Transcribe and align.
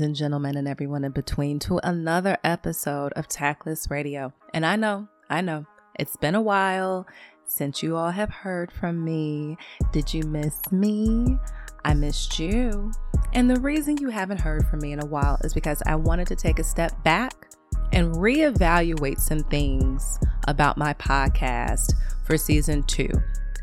Ladies 0.00 0.06
and 0.06 0.16
gentlemen, 0.16 0.56
and 0.56 0.66
everyone 0.66 1.04
in 1.04 1.12
between, 1.12 1.58
to 1.58 1.78
another 1.84 2.38
episode 2.42 3.12
of 3.16 3.28
Tactless 3.28 3.90
Radio. 3.90 4.32
And 4.54 4.64
I 4.64 4.74
know, 4.74 5.08
I 5.28 5.42
know, 5.42 5.66
it's 5.98 6.16
been 6.16 6.34
a 6.34 6.40
while 6.40 7.06
since 7.44 7.82
you 7.82 7.96
all 7.96 8.10
have 8.10 8.30
heard 8.30 8.72
from 8.72 9.04
me. 9.04 9.58
Did 9.92 10.14
you 10.14 10.22
miss 10.22 10.72
me? 10.72 11.36
I 11.84 11.92
missed 11.92 12.38
you. 12.38 12.90
And 13.34 13.50
the 13.50 13.60
reason 13.60 13.98
you 13.98 14.08
haven't 14.08 14.40
heard 14.40 14.66
from 14.68 14.80
me 14.80 14.92
in 14.92 15.02
a 15.02 15.06
while 15.06 15.38
is 15.44 15.52
because 15.52 15.82
I 15.84 15.96
wanted 15.96 16.28
to 16.28 16.36
take 16.36 16.58
a 16.58 16.64
step 16.64 16.92
back 17.04 17.34
and 17.92 18.14
reevaluate 18.14 19.20
some 19.20 19.40
things 19.40 20.18
about 20.48 20.78
my 20.78 20.94
podcast 20.94 21.92
for 22.24 22.38
season 22.38 22.84
two. 22.84 23.10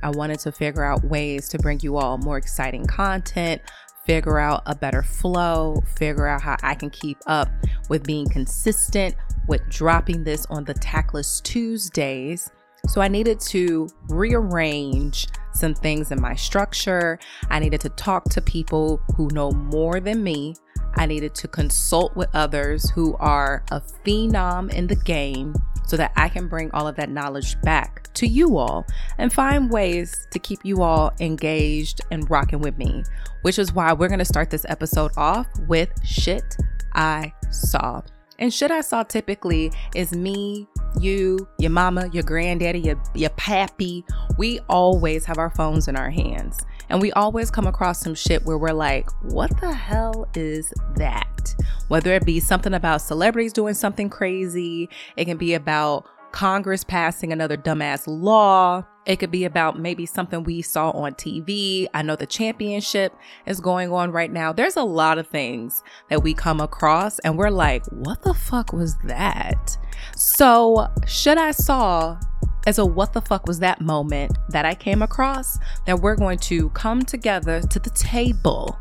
I 0.04 0.12
wanted 0.12 0.38
to 0.42 0.52
figure 0.52 0.84
out 0.84 1.04
ways 1.04 1.50
to 1.50 1.58
bring 1.58 1.80
you 1.80 1.98
all 1.98 2.20
more 2.20 2.38
exciting 2.38 2.86
content, 2.86 3.64
figure 4.08 4.40
out 4.40 4.64
a 4.66 4.74
better 4.74 5.04
flow, 5.04 5.84
figure 5.98 6.28
out 6.28 6.42
how 6.42 6.56
I 6.64 6.74
can 6.74 6.90
keep 6.90 7.18
up 7.28 7.50
with 7.90 8.04
being 8.04 8.28
consistent 8.30 9.14
with 9.48 9.68
dropping 9.70 10.24
this 10.24 10.46
on 10.48 10.64
the 10.64 10.74
Tactless 10.74 11.42
Tuesdays. 11.42 12.50
So 12.88 13.02
I 13.02 13.10
needed 13.10 13.40
to 13.42 13.90
rearrange 14.08 15.28
some 15.54 15.74
things 15.74 16.12
in 16.12 16.22
my 16.22 16.36
structure. 16.36 17.20
I 17.50 17.60
needed 17.60 17.82
to 17.82 17.90
talk 17.90 18.24
to 18.30 18.42
people 18.42 19.02
who 19.16 19.28
know 19.34 19.52
more 19.52 20.00
than 20.00 20.24
me. 20.24 20.56
I 20.96 21.06
needed 21.06 21.36
to 21.36 21.48
consult 21.50 22.16
with 22.16 22.30
others 22.34 22.90
who 22.90 23.16
are 23.18 23.64
a 23.72 23.82
phenom 23.82 24.74
in 24.74 24.88
the 24.88 24.96
game 24.96 25.54
so 25.88 25.98
that 25.98 26.12
I 26.16 26.30
can 26.30 26.48
bring 26.48 26.70
all 26.72 26.88
of 26.88 26.96
that 26.98 27.10
knowledge 27.10 27.60
back 27.62 28.14
to 28.16 28.28
you 28.28 28.58
all 28.58 28.86
and 29.18 29.32
find 29.32 29.72
ways 29.72 30.28
to 30.32 30.40
keep 30.40 30.60
you 30.64 30.84
all 30.84 31.14
engaged 31.20 32.02
and 32.12 32.30
rocking 32.30 32.60
with 32.60 32.78
me, 32.78 33.04
which 33.42 33.58
is 33.58 33.74
why 33.74 33.94
we're 33.94 34.10
going 34.10 34.20
to 34.20 34.26
start 34.26 34.50
this 34.50 34.66
episode 34.70 35.12
off 35.18 35.48
with 35.68 35.90
shit 36.06 36.58
I 36.94 37.34
saw. 37.50 38.02
And 38.40 38.54
shit 38.54 38.70
I 38.70 38.82
saw 38.82 39.04
typically 39.04 39.72
is 39.96 40.12
me, 40.14 40.68
you, 41.00 41.48
your 41.58 41.72
mama, 41.72 42.10
your 42.14 42.24
granddaddy, 42.24 42.80
your, 42.80 43.02
your 43.16 43.32
pappy. 43.32 44.06
We 44.38 44.60
always 44.70 45.26
have 45.26 45.38
our 45.40 45.50
phones 45.50 45.88
in 45.88 45.96
our 45.96 46.12
hands. 46.12 46.60
And 46.90 47.02
we 47.02 47.12
always 47.14 47.52
come 47.52 47.68
across 47.68 48.02
some 48.02 48.16
shit 48.16 48.46
where 48.46 48.58
we're 48.58 48.72
like, 48.72 49.10
what 49.24 49.60
the 49.60 49.74
hell 49.74 50.28
is 50.36 50.74
that? 50.96 51.56
Whether 51.88 52.14
it 52.14 52.26
be 52.26 52.40
something 52.40 52.74
about 52.74 53.02
celebrities 53.02 53.54
doing 53.54 53.74
something 53.74 54.10
crazy, 54.10 54.90
it 55.16 55.26
can 55.26 55.38
be 55.38 55.54
about 55.54 56.06
Congress 56.32 56.84
passing 56.84 57.32
another 57.32 57.58
dumbass 57.58 58.04
law. 58.06 58.84
It 59.06 59.18
could 59.18 59.32
be 59.32 59.46
about 59.46 59.80
maybe 59.80 60.06
something 60.06 60.44
we 60.44 60.62
saw 60.62 60.92
on 60.92 61.14
TV. 61.14 61.88
I 61.94 62.02
know 62.02 62.16
the 62.16 62.26
championship 62.26 63.16
is 63.46 63.62
going 63.62 63.92
on 63.92 64.12
right 64.12 64.32
now. 64.32 64.52
There's 64.52 64.76
a 64.76 64.84
lot 64.84 65.18
of 65.18 65.28
things 65.28 65.82
that 66.10 66.24
we 66.24 66.34
come 66.34 66.60
across 66.60 67.20
and 67.20 67.38
we're 67.38 67.50
like, 67.50 67.86
what 67.88 68.22
the 68.24 68.34
fuck 68.34 68.74
was 68.74 68.98
that? 69.06 69.78
So, 70.16 70.88
shit 71.08 71.38
I 71.38 71.52
saw 71.52 72.20
as 72.68 72.80
a 72.80 72.86
what 72.86 73.14
the 73.14 73.22
fuck 73.22 73.48
was 73.48 73.60
that 73.60 73.80
moment 73.80 74.38
that 74.50 74.66
I 74.66 74.76
came 74.76 75.02
across 75.02 75.58
that 75.86 76.02
we're 76.02 76.18
going 76.18 76.38
to 76.40 76.70
come 76.72 77.02
together 77.02 77.62
to 77.62 77.80
the 77.80 77.90
table 77.92 78.78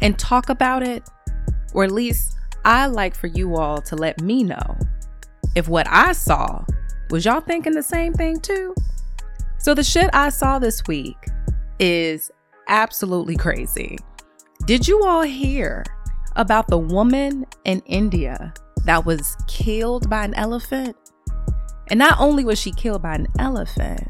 and 0.00 0.16
talk 0.16 0.48
about 0.48 0.84
it, 0.84 1.02
or 1.74 1.82
at 1.82 1.90
least 1.90 2.36
I 2.64 2.86
like 2.86 3.16
for 3.16 3.26
you 3.26 3.56
all 3.56 3.82
to 3.82 3.96
let 3.96 4.20
me 4.20 4.44
know 4.44 4.78
if 5.56 5.68
what 5.68 5.88
I 5.90 6.12
saw 6.12 6.64
was 7.10 7.24
y'all 7.24 7.40
thinking 7.40 7.72
the 7.72 7.82
same 7.82 8.14
thing 8.14 8.38
too. 8.38 8.72
So 9.58 9.74
the 9.74 9.82
shit 9.82 10.08
I 10.12 10.28
saw 10.28 10.60
this 10.60 10.80
week 10.86 11.18
is 11.80 12.30
absolutely 12.68 13.34
crazy. 13.34 13.98
Did 14.64 14.86
you 14.86 15.04
all 15.04 15.22
hear 15.22 15.84
about 16.36 16.68
the 16.68 16.78
woman 16.78 17.46
in 17.64 17.80
India 17.80 18.54
that 18.84 19.04
was 19.04 19.36
killed 19.48 20.08
by 20.08 20.24
an 20.24 20.34
elephant? 20.34 20.96
And 21.90 21.98
not 21.98 22.20
only 22.20 22.44
was 22.44 22.58
she 22.58 22.72
killed 22.72 23.02
by 23.02 23.14
an 23.14 23.26
elephant, 23.38 24.08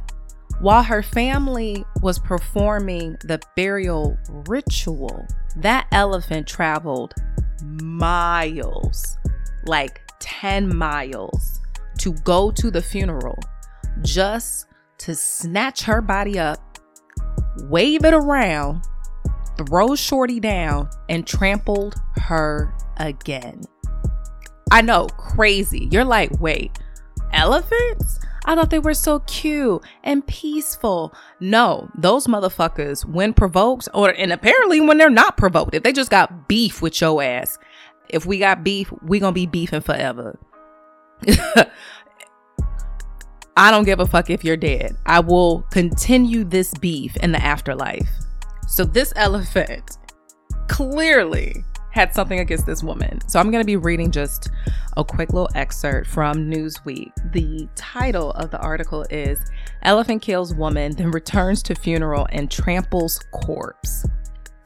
while 0.61 0.83
her 0.83 1.03
family 1.03 1.85
was 2.03 2.19
performing 2.19 3.17
the 3.25 3.41
burial 3.55 4.19
ritual, 4.49 5.27
that 5.57 5.87
elephant 5.93 6.49
traveled 6.49 7.15
miles, 7.63 9.17
like 9.65 10.01
10 10.19 10.77
miles, 10.77 11.61
to 11.99 12.13
go 12.25 12.51
to 12.51 12.71
the 12.71 12.83
funeral 12.83 13.39
just 14.03 14.67
to 14.99 15.15
snatch 15.15 15.83
her 15.83 16.01
body 16.01 16.39
up, 16.39 16.79
wave 17.65 18.05
it 18.05 18.15
around, 18.15 18.83
throw 19.57 19.95
Shorty 19.95 20.41
down, 20.41 20.89
and 21.09 21.27
trampled 21.27 21.95
her 22.17 22.75
again. 22.97 23.63
I 24.71 24.83
know, 24.83 25.07
crazy. 25.07 25.89
You're 25.91 26.05
like, 26.05 26.41
wait, 26.41 26.79
elephants? 27.39 28.21
I 28.45 28.55
thought 28.55 28.71
they 28.71 28.79
were 28.79 28.95
so 28.95 29.21
cute 29.21 29.83
and 30.03 30.27
peaceful. 30.27 31.15
No, 31.39 31.91
those 31.95 32.27
motherfuckers, 32.27 33.05
when 33.05 33.35
provoked, 33.35 33.89
or 33.93 34.11
and 34.11 34.33
apparently 34.33 34.81
when 34.81 34.99
they're 34.99 35.11
not 35.11 35.37
provoked, 35.37 35.75
if 35.75 35.83
they 35.83 35.93
just 35.93 36.11
got 36.11 36.49
beef 36.49 36.81
with 36.81 37.01
your 37.01 37.23
ass, 37.23 37.59
if 38.09 38.25
we 38.25 38.39
got 38.39 38.65
beef, 38.65 38.93
we 39.03 39.21
gonna 39.21 39.33
be 39.33 39.47
beefing 39.47 39.83
forever. 39.83 40.39
I 43.57 43.71
don't 43.71 43.85
give 43.85 44.01
a 44.01 44.07
fuck 44.07 44.31
if 44.31 44.45
you're 44.45 44.57
dead. 44.57 44.97
I 45.05 45.21
will 45.21 45.63
continue 45.71 46.45
this 46.45 46.73
beef 46.75 47.17
in 47.19 47.33
the 47.33 47.43
afterlife. 47.43 48.09
So 48.69 48.85
this 48.85 49.13
elephant 49.17 49.99
clearly 50.69 51.65
had 51.91 52.15
something 52.15 52.39
against 52.39 52.67
this 52.67 52.83
woman. 52.83 53.21
So 53.29 53.39
I'm 53.39 53.51
going 53.51 53.63
to 53.63 53.67
be 53.67 53.77
reading 53.77 54.11
just 54.11 54.51
a 54.97 55.05
quick 55.05 55.33
little 55.33 55.51
excerpt 55.55 56.09
from 56.09 56.51
Newsweek. 56.51 57.13
The 57.33 57.69
title 57.75 58.33
of 58.33 58.51
the 58.51 58.59
article 58.61 59.05
is 59.11 59.39
Elephant 59.83 60.23
Kills 60.23 60.55
Woman, 60.55 60.95
then 60.97 61.11
Returns 61.11 61.63
to 61.65 61.75
Funeral 61.75 62.27
and 62.31 62.51
Tramples 62.51 63.21
Corpse. 63.33 64.07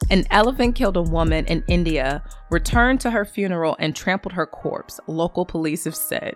An 0.09 0.25
elephant 0.31 0.75
killed 0.75 0.97
a 0.97 1.01
woman 1.01 1.45
in 1.45 1.63
India, 1.67 2.23
returned 2.51 2.99
to 3.01 3.11
her 3.11 3.25
funeral, 3.25 3.75
and 3.79 3.95
trampled 3.95 4.33
her 4.33 4.45
corpse, 4.45 4.99
local 5.07 5.45
police 5.45 5.85
have 5.85 5.95
said. 5.95 6.35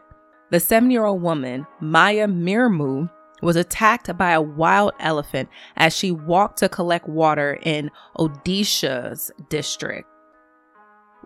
The 0.52 0.60
seven 0.60 0.90
year 0.90 1.06
old 1.06 1.22
woman, 1.22 1.68
Maya 1.82 2.28
Murmu, 2.28 3.10
was 3.42 3.56
attacked 3.56 4.16
by 4.18 4.32
a 4.32 4.42
wild 4.42 4.94
elephant 5.00 5.50
as 5.76 5.96
she 5.96 6.12
walked 6.12 6.60
to 6.60 6.70
collect 6.70 7.08
water 7.08 7.60
in 7.62 7.92
Odisha's 8.18 9.32
district. 9.50 10.08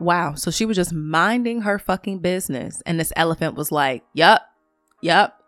Wow. 0.02 0.34
So 0.34 0.50
she 0.50 0.66
was 0.66 0.78
just 0.78 0.94
minding 0.94 1.62
her 1.62 1.78
fucking 1.78 2.20
business. 2.20 2.82
And 2.88 3.00
this 3.00 3.14
elephant 3.16 3.56
was 3.56 3.72
like, 3.72 4.04
Yup, 4.14 4.42
yup, 5.00 5.44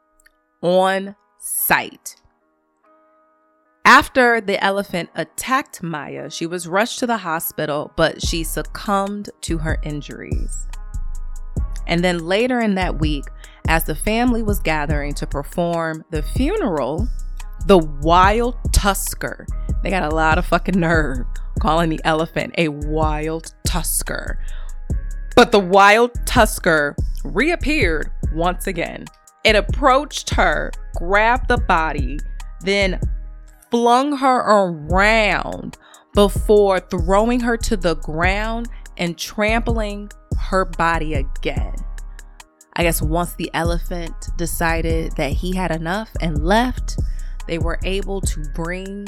on 0.62 1.16
sight. 1.40 2.18
After 3.84 4.40
the 4.40 4.64
elephant 4.64 5.10
attacked 5.16 5.82
Maya, 5.82 6.30
she 6.30 6.46
was 6.46 6.68
rushed 6.68 7.00
to 7.00 7.08
the 7.08 7.18
hospital, 7.18 7.92
but 7.98 8.22
she 8.22 8.44
succumbed 8.44 9.32
to 9.42 9.58
her 9.58 9.80
injuries. 9.82 10.68
And 11.88 12.04
then 12.04 12.20
later 12.20 12.62
in 12.62 12.76
that 12.76 13.00
week, 13.00 13.26
as 13.68 13.86
the 13.86 13.96
family 13.96 14.44
was 14.44 14.60
gathering 14.60 15.16
to 15.16 15.26
perform 15.26 16.06
the 16.12 16.22
funeral, 16.22 17.08
the 17.66 17.80
wild 17.80 18.56
tusker, 18.72 19.48
they 19.82 19.90
got 19.90 20.12
a 20.12 20.16
lot 20.16 20.38
of 20.38 20.46
fucking 20.46 20.80
nerve 20.80 21.26
calling 21.60 21.90
the 21.90 22.00
elephant 22.04 22.54
a 22.58 22.68
wild 22.68 23.54
tusker. 23.74 24.38
But 25.36 25.52
the 25.52 25.60
wild 25.60 26.12
tusker 26.28 26.96
reappeared 27.24 28.12
once 28.32 28.68
again. 28.68 29.06
It 29.44 29.56
approached 29.56 30.30
her, 30.32 30.72
grabbed 30.96 31.48
the 31.48 31.58
body, 31.58 32.20
then 32.62 33.00
flung 33.72 34.16
her 34.18 34.42
around 34.42 35.78
before 36.14 36.82
throwing 36.82 37.40
her 37.40 37.58
to 37.58 37.76
the 37.76 37.96
ground 37.96 38.70
and 38.98 39.18
trampling 39.18 40.12
her 40.38 40.66
body 40.66 41.16
again. 41.16 41.74
I 42.76 42.84
guess 42.84 43.02
once 43.02 43.34
the 43.34 43.50
elephant 43.56 44.14
decided 44.38 45.14
that 45.14 45.32
he 45.32 45.56
had 45.56 45.72
enough 45.72 46.12
and 46.22 46.46
left, 46.46 47.00
they 47.48 47.58
were 47.58 47.80
able 47.84 48.22
to 48.22 48.44
bring 48.54 49.08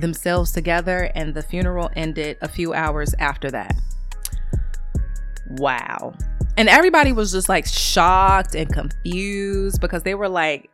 themselves 0.00 0.52
together, 0.52 1.10
and 1.14 1.34
the 1.34 1.42
funeral 1.42 1.90
ended 1.94 2.38
a 2.40 2.48
few 2.48 2.72
hours 2.74 3.14
after 3.18 3.50
that. 3.50 3.74
Wow. 5.50 6.14
And 6.56 6.68
everybody 6.68 7.12
was 7.12 7.32
just 7.32 7.48
like 7.48 7.66
shocked 7.66 8.54
and 8.54 8.72
confused 8.72 9.80
because 9.80 10.02
they 10.02 10.14
were 10.14 10.28
like, 10.28 10.70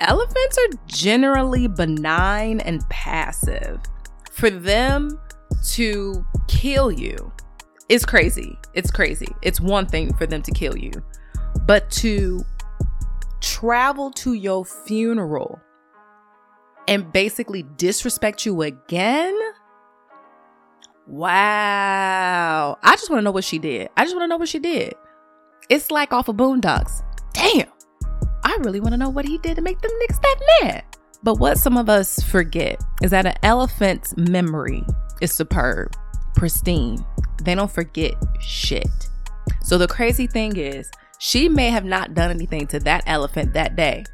elephants 0.00 0.58
are 0.58 0.78
generally 0.86 1.68
benign 1.68 2.60
and 2.60 2.86
passive. 2.88 3.78
For 4.32 4.50
them 4.50 5.18
to 5.72 6.26
kill 6.48 6.90
you 6.90 7.32
is 7.88 8.04
crazy. 8.04 8.58
It's 8.74 8.90
crazy. 8.90 9.28
It's 9.42 9.60
one 9.60 9.86
thing 9.86 10.12
for 10.14 10.26
them 10.26 10.42
to 10.42 10.50
kill 10.50 10.76
you, 10.76 10.92
but 11.66 11.88
to 11.92 12.44
travel 13.40 14.10
to 14.10 14.32
your 14.32 14.64
funeral 14.64 15.60
and 16.88 17.12
basically 17.12 17.64
disrespect 17.76 18.46
you 18.46 18.62
again 18.62 19.36
Wow. 21.06 22.78
I 22.82 22.92
just 22.92 23.10
want 23.10 23.20
to 23.20 23.24
know 23.24 23.30
what 23.30 23.44
she 23.44 23.58
did. 23.58 23.88
I 23.96 24.04
just 24.04 24.16
want 24.16 24.24
to 24.24 24.28
know 24.28 24.36
what 24.36 24.48
she 24.48 24.58
did. 24.58 24.94
It's 25.68 25.90
like 25.90 26.12
off 26.12 26.28
of 26.28 26.36
Boondocks. 26.36 27.02
Damn. 27.32 27.68
I 28.44 28.56
really 28.60 28.80
want 28.80 28.92
to 28.92 28.96
know 28.96 29.08
what 29.08 29.24
he 29.24 29.38
did 29.38 29.56
to 29.56 29.62
make 29.62 29.80
them 29.80 29.90
niggas 30.02 30.20
that 30.20 30.40
mad. 30.62 30.84
But 31.22 31.38
what 31.38 31.58
some 31.58 31.76
of 31.76 31.88
us 31.88 32.20
forget 32.22 32.82
is 33.02 33.10
that 33.12 33.26
an 33.26 33.34
elephant's 33.42 34.16
memory 34.16 34.84
is 35.20 35.32
superb, 35.32 35.94
pristine. 36.34 37.04
They 37.42 37.54
don't 37.54 37.70
forget 37.70 38.14
shit. 38.40 38.88
So 39.62 39.78
the 39.78 39.88
crazy 39.88 40.26
thing 40.26 40.56
is, 40.56 40.90
she 41.18 41.48
may 41.48 41.70
have 41.70 41.84
not 41.84 42.14
done 42.14 42.30
anything 42.30 42.66
to 42.68 42.80
that 42.80 43.02
elephant 43.06 43.54
that 43.54 43.76
day. 43.76 44.04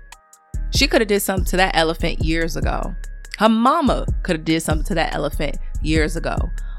She 0.75 0.87
could 0.87 1.01
have 1.01 1.09
did 1.09 1.21
something 1.21 1.45
to 1.47 1.57
that 1.59 1.77
elephant 1.77 2.25
years 2.25 2.57
ago. 2.57 2.95
Her 3.39 3.49
mama 3.49 4.07
could 4.23 4.37
have 4.37 4.45
did 4.45 4.63
something 4.63 4.85
to 4.87 4.95
that 4.95 5.15
elephant 5.15 5.59
years 5.83 6.17
ago. 6.17 6.37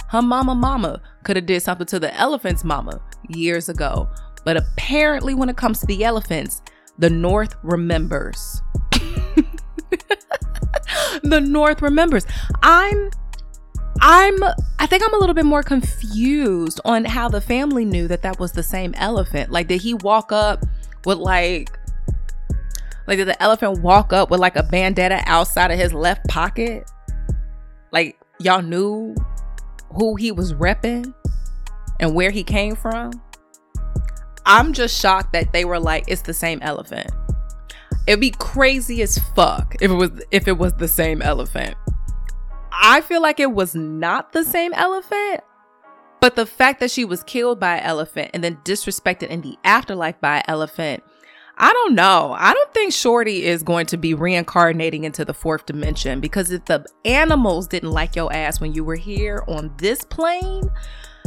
Her 0.10 0.22
mama 0.22 0.56
mama 0.56 1.02
could 1.24 1.36
have 1.36 1.46
did 1.46 1.62
something 1.62 1.88
to 1.88 2.00
the 2.00 2.14
elephant's 2.16 2.64
mama 2.64 3.02
years 3.30 3.70
ago. 3.70 4.10
But 4.46 4.58
apparently 4.58 5.34
when 5.34 5.50
it 5.50 5.58
comes 5.58 5.80
to 5.80 5.86
the 5.86 6.04
elephants, 6.04 6.62
the 6.98 7.10
North 7.10 7.56
remembers. 7.64 8.62
the 11.24 11.42
North 11.42 11.82
remembers. 11.82 12.26
I'm 12.62 13.10
I'm 14.02 14.44
I 14.80 14.86
think 14.86 15.04
I'm 15.04 15.14
a 15.14 15.18
little 15.18 15.34
bit 15.34 15.46
more 15.46 15.64
confused 15.64 16.80
on 16.86 17.06
how 17.06 17.30
the 17.30 17.42
family 17.42 17.86
knew 17.86 18.08
that 18.08 18.22
that 18.24 18.40
was 18.40 18.52
the 18.52 18.64
same 18.64 18.94
elephant. 18.96 19.52
Like 19.52 19.68
did 19.68 19.82
he 19.82 19.94
walk 19.96 20.32
up 20.32 20.64
with 21.06 21.18
like 21.18 21.72
like 23.08 23.18
did 23.18 23.28
the 23.28 23.42
elephant 23.42 23.82
walk 23.82 24.14
up 24.14 24.30
with 24.30 24.40
like 24.40 24.56
a 24.56 24.64
bandana 24.64 25.22
outside 25.26 25.72
of 25.72 25.80
his 25.80 25.94
left 25.94 26.28
pocket? 26.28 26.90
Like 27.92 28.20
y'all 28.40 28.62
knew 28.62 29.16
who 29.96 30.16
he 30.16 30.32
was 30.32 30.54
repping 30.54 31.14
and 32.00 32.16
where 32.16 32.32
he 32.32 32.44
came 32.44 32.76
from, 32.76 33.12
I'm 34.46 34.74
just 34.74 35.00
shocked 35.00 35.34
that 35.34 35.54
they 35.54 35.66
were 35.66 35.80
like, 35.80 36.06
it's 36.08 36.22
the 36.22 36.34
same 36.34 36.62
elephant. 36.62 37.12
It'd 38.08 38.20
be 38.20 38.32
crazy 38.32 39.02
as 39.02 39.18
fuck 39.18 39.76
if 39.80 39.90
it 39.90 39.94
was 39.94 40.12
if 40.32 40.48
it 40.48 40.58
was 40.58 40.74
the 40.74 40.88
same 40.88 41.22
elephant. 41.22 41.76
I 42.72 43.02
feel 43.02 43.22
like 43.22 43.40
it 43.40 43.52
was 43.52 43.76
not 43.76 44.34
the 44.34 44.44
same 44.44 44.74
elephant, 44.74 45.42
but 46.20 46.36
the 46.36 46.46
fact 46.46 46.80
that 46.82 46.92
she 46.92 47.06
was 47.06 47.24
killed 47.24 47.60
by 47.60 47.78
an 47.78 47.84
elephant 47.84 48.32
and 48.34 48.44
then 48.44 48.58
disrespected 48.66 49.28
in 49.28 49.42
the 49.42 49.58
afterlife 49.64 50.20
by 50.20 50.38
an 50.38 50.44
elephant 50.48 51.04
I 51.58 51.72
don't 51.72 51.94
know. 51.94 52.36
I 52.38 52.54
don't 52.54 52.74
think 52.74 52.94
Shorty 52.94 53.44
is 53.44 53.62
going 53.62 53.86
to 53.88 53.98
be 53.98 54.14
reincarnating 54.14 55.04
into 55.04 55.24
the 55.24 55.34
fourth 55.34 55.66
dimension 55.66 56.20
because 56.20 56.52
if 56.52 56.66
the 56.66 56.86
animals 57.06 57.68
didn't 57.68 57.92
like 57.92 58.16
your 58.16 58.34
ass 58.34 58.60
when 58.60 58.74
you 58.74 58.84
were 58.84 58.96
here 58.96 59.44
on 59.48 59.72
this 59.78 60.04
plane, 60.04 60.70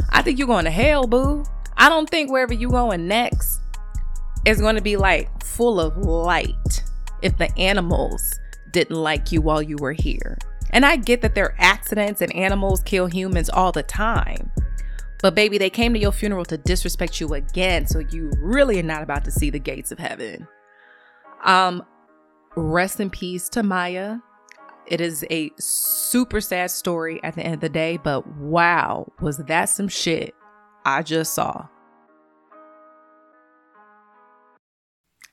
I 0.09 0.21
think 0.21 0.37
you're 0.37 0.47
going 0.47 0.65
to 0.65 0.71
hell, 0.71 1.07
boo. 1.07 1.45
I 1.77 1.89
don't 1.89 2.09
think 2.09 2.31
wherever 2.31 2.53
you're 2.53 2.71
going 2.71 3.07
next 3.07 3.61
is 4.45 4.59
going 4.59 4.75
to 4.75 4.81
be 4.81 4.97
like 4.97 5.43
full 5.43 5.79
of 5.79 5.97
light 5.97 6.83
if 7.21 7.37
the 7.37 7.55
animals 7.57 8.37
didn't 8.71 8.95
like 8.95 9.31
you 9.31 9.41
while 9.41 9.61
you 9.61 9.77
were 9.77 9.93
here. 9.93 10.37
And 10.71 10.85
I 10.85 10.97
get 10.97 11.21
that 11.21 11.35
there 11.35 11.45
are 11.45 11.55
accidents 11.57 12.21
and 12.21 12.35
animals 12.35 12.81
kill 12.81 13.07
humans 13.07 13.49
all 13.49 13.71
the 13.71 13.83
time. 13.83 14.51
But 15.21 15.33
baby, 15.33 15.57
they 15.57 15.69
came 15.69 15.93
to 15.93 15.99
your 15.99 16.11
funeral 16.11 16.45
to 16.45 16.57
disrespect 16.57 17.19
you 17.19 17.33
again, 17.33 17.87
so 17.87 17.99
you 17.99 18.31
really 18.37 18.79
are 18.79 18.83
not 18.83 19.01
about 19.03 19.25
to 19.25 19.31
see 19.31 19.49
the 19.49 19.59
gates 19.59 19.91
of 19.91 19.99
heaven. 19.99 20.47
Um, 21.43 21.83
rest 22.55 22.99
in 22.99 23.09
peace 23.09 23.49
to 23.49 23.63
Maya. 23.63 24.17
It 24.85 25.01
is 25.01 25.25
a 25.29 25.51
super 25.57 26.39
sad 26.39 26.71
story 26.71 27.19
at 27.23 27.35
the 27.35 27.41
end 27.41 27.55
of 27.55 27.59
the 27.61 27.69
day, 27.69 27.97
but 27.97 28.27
wow, 28.37 29.11
was 29.19 29.37
that 29.37 29.65
some 29.65 29.87
shit 29.87 30.33
I 30.85 31.01
just 31.03 31.33
saw. 31.33 31.67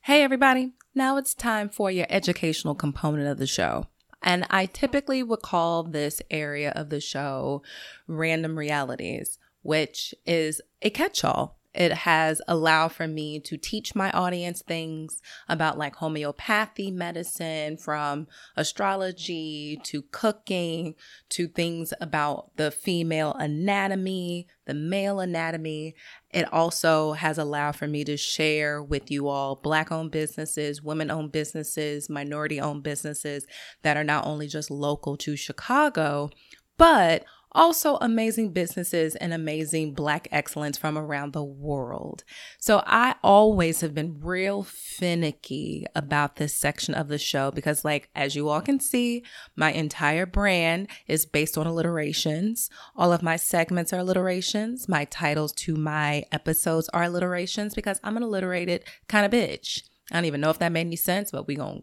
Hey, 0.03 0.23
everybody. 0.23 0.73
Now 0.95 1.17
it's 1.17 1.35
time 1.35 1.69
for 1.69 1.91
your 1.91 2.07
educational 2.09 2.75
component 2.75 3.29
of 3.29 3.39
the 3.39 3.47
show. 3.47 3.87
And 4.23 4.47
I 4.49 4.67
typically 4.67 5.23
would 5.23 5.43
call 5.43 5.83
this 5.83 6.23
area 6.31 6.73
of 6.75 6.89
the 6.89 7.01
show 7.01 7.63
random 8.07 8.59
realities 8.59 9.39
which 9.65 10.15
is 10.25 10.61
a 10.83 10.91
catch 10.91 11.25
all. 11.25 11.59
It 11.75 11.93
has 11.93 12.41
allowed 12.47 12.93
for 12.93 13.09
me 13.09 13.41
to 13.41 13.57
teach 13.57 13.97
my 13.97 14.13
audience 14.13 14.63
things 14.63 15.21
about 15.49 15.77
like 15.77 15.97
homeopathy 15.97 16.93
medicine, 16.93 17.79
from 17.79 18.29
astrology 18.57 19.81
to 19.83 20.03
cooking 20.03 20.95
to 21.31 21.49
things 21.49 21.93
about 22.01 22.57
the 22.57 22.71
female 22.71 23.33
anatomy, 23.33 24.47
the 24.67 24.75
male 24.75 25.19
anatomy. 25.19 25.97
It 26.31 26.51
also 26.53 27.15
has 27.15 27.39
allowed 27.39 27.75
for 27.75 27.89
me 27.89 28.05
to 28.05 28.17
share 28.17 28.81
with 28.81 29.11
you 29.11 29.27
all 29.27 29.57
Black 29.57 29.91
owned 29.91 30.13
businesses, 30.13 30.81
women 30.81 31.11
owned 31.11 31.33
businesses, 31.33 32.09
minority 32.09 32.61
owned 32.61 32.85
businesses 32.85 33.47
that 33.83 33.97
are 33.97 34.05
not 34.05 34.27
only 34.27 34.47
just 34.47 34.71
local 34.71 35.17
to 35.17 35.35
Chicago, 35.35 36.31
but 36.77 37.25
also 37.55 37.97
amazing 38.01 38.53
businesses 38.53 39.15
and 39.17 39.33
amazing 39.33 39.95
Black 39.95 40.29
excellence 40.33 40.77
from 40.77 40.99
around 40.99 41.33
the 41.33 41.45
world. 41.45 42.25
So 42.59 42.83
I 42.87 43.15
always 43.23 43.81
have 43.81 43.95
been 43.95 44.21
real 44.21 44.63
finicky 44.63 45.87
about 45.95 46.37
this 46.37 46.55
section 46.55 46.95
of 46.95 47.09
the 47.09 47.19
show 47.19 47.51
because, 47.51 47.85
like, 47.85 48.09
as 48.15 48.35
you 48.35 48.49
all 48.49 48.61
can 48.61 48.81
see, 48.81 49.23
my 49.57 49.73
entire 49.73 50.27
brand 50.27 50.89
is 51.07 51.27
based 51.27 51.57
on 51.57 51.67
alliterations. 51.67 52.71
All 52.97 53.13
of 53.13 53.23
my 53.23 53.37
segments 53.37 53.93
are 53.93 54.01
alliterations. 54.01 54.89
My 54.89 55.05
titles 55.07 55.53
to 55.53 55.77
my 55.77 56.25
episodes 56.33 56.89
are 56.91 57.05
alliterations 57.05 57.75
because 57.75 58.01
I'm 58.03 58.17
an 58.17 58.23
alliterated 58.23 58.85
kind 59.09 59.25
of 59.25 59.33
bitch. 59.33 59.83
I 60.11 60.17
don't 60.17 60.25
even 60.27 60.41
know 60.41 60.51
if 60.51 60.59
that 60.59 60.73
made 60.73 60.83
any 60.83 60.97
sense, 60.97 61.31
but 61.31 61.47
we 61.47 61.55
gonna 61.55 61.83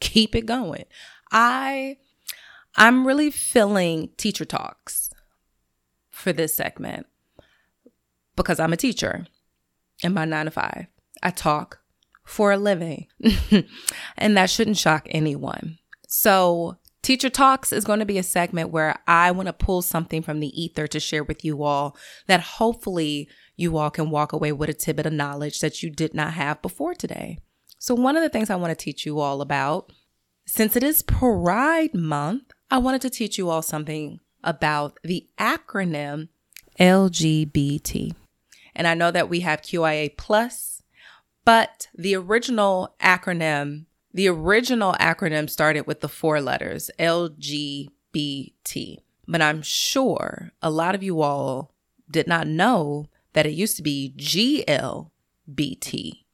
keep 0.00 0.34
it 0.34 0.46
going. 0.46 0.84
I 1.30 1.98
I'm 2.76 3.06
really 3.06 3.30
feeling 3.30 4.10
teacher 4.16 4.44
talks 4.44 5.09
for 6.20 6.32
this 6.32 6.54
segment 6.54 7.06
because 8.36 8.60
I'm 8.60 8.72
a 8.72 8.76
teacher 8.76 9.26
in 10.02 10.14
my 10.14 10.24
nine 10.24 10.46
to 10.46 10.50
five. 10.50 10.86
I 11.22 11.30
talk 11.30 11.80
for 12.24 12.52
a 12.52 12.56
living, 12.56 13.06
and 14.16 14.36
that 14.36 14.50
shouldn't 14.50 14.78
shock 14.78 15.06
anyone. 15.10 15.78
So, 16.08 16.76
Teacher 17.02 17.30
Talks 17.30 17.72
is 17.72 17.84
going 17.84 17.98
to 18.00 18.04
be 18.04 18.18
a 18.18 18.22
segment 18.22 18.70
where 18.70 18.98
I 19.06 19.30
want 19.30 19.46
to 19.46 19.54
pull 19.54 19.80
something 19.80 20.22
from 20.22 20.40
the 20.40 20.62
ether 20.62 20.86
to 20.86 21.00
share 21.00 21.24
with 21.24 21.44
you 21.44 21.62
all 21.62 21.96
that 22.26 22.40
hopefully 22.40 23.28
you 23.56 23.78
all 23.78 23.90
can 23.90 24.10
walk 24.10 24.32
away 24.32 24.52
with 24.52 24.68
a 24.68 24.74
tidbit 24.74 25.06
of 25.06 25.12
knowledge 25.14 25.60
that 25.60 25.82
you 25.82 25.90
did 25.90 26.14
not 26.14 26.34
have 26.34 26.60
before 26.60 26.94
today. 26.94 27.38
So, 27.78 27.94
one 27.94 28.16
of 28.16 28.22
the 28.22 28.28
things 28.28 28.50
I 28.50 28.56
want 28.56 28.76
to 28.76 28.84
teach 28.84 29.06
you 29.06 29.18
all 29.18 29.40
about, 29.40 29.92
since 30.46 30.76
it 30.76 30.82
is 30.82 31.02
Pride 31.02 31.94
Month, 31.94 32.52
I 32.70 32.78
wanted 32.78 33.00
to 33.02 33.10
teach 33.10 33.38
you 33.38 33.48
all 33.48 33.62
something 33.62 34.20
about 34.42 34.98
the 35.02 35.26
acronym 35.38 36.28
LGBT. 36.78 38.14
And 38.74 38.86
I 38.86 38.94
know 38.94 39.10
that 39.10 39.28
we 39.28 39.40
have 39.40 39.62
QIA 39.62 40.16
plus, 40.16 40.82
but 41.44 41.88
the 41.94 42.14
original 42.16 42.94
acronym, 43.00 43.86
the 44.12 44.28
original 44.28 44.94
acronym 44.94 45.50
started 45.50 45.86
with 45.86 46.00
the 46.00 46.08
four 46.08 46.40
letters 46.40 46.90
LGBT. 46.98 47.90
But 49.26 49.42
I'm 49.42 49.62
sure 49.62 50.52
a 50.62 50.70
lot 50.70 50.94
of 50.94 51.02
you 51.02 51.20
all 51.20 51.72
did 52.10 52.26
not 52.26 52.46
know 52.46 53.06
that 53.32 53.46
it 53.46 53.52
used 53.52 53.76
to 53.76 53.82
be 53.82 54.14
GLBT. 54.16 55.10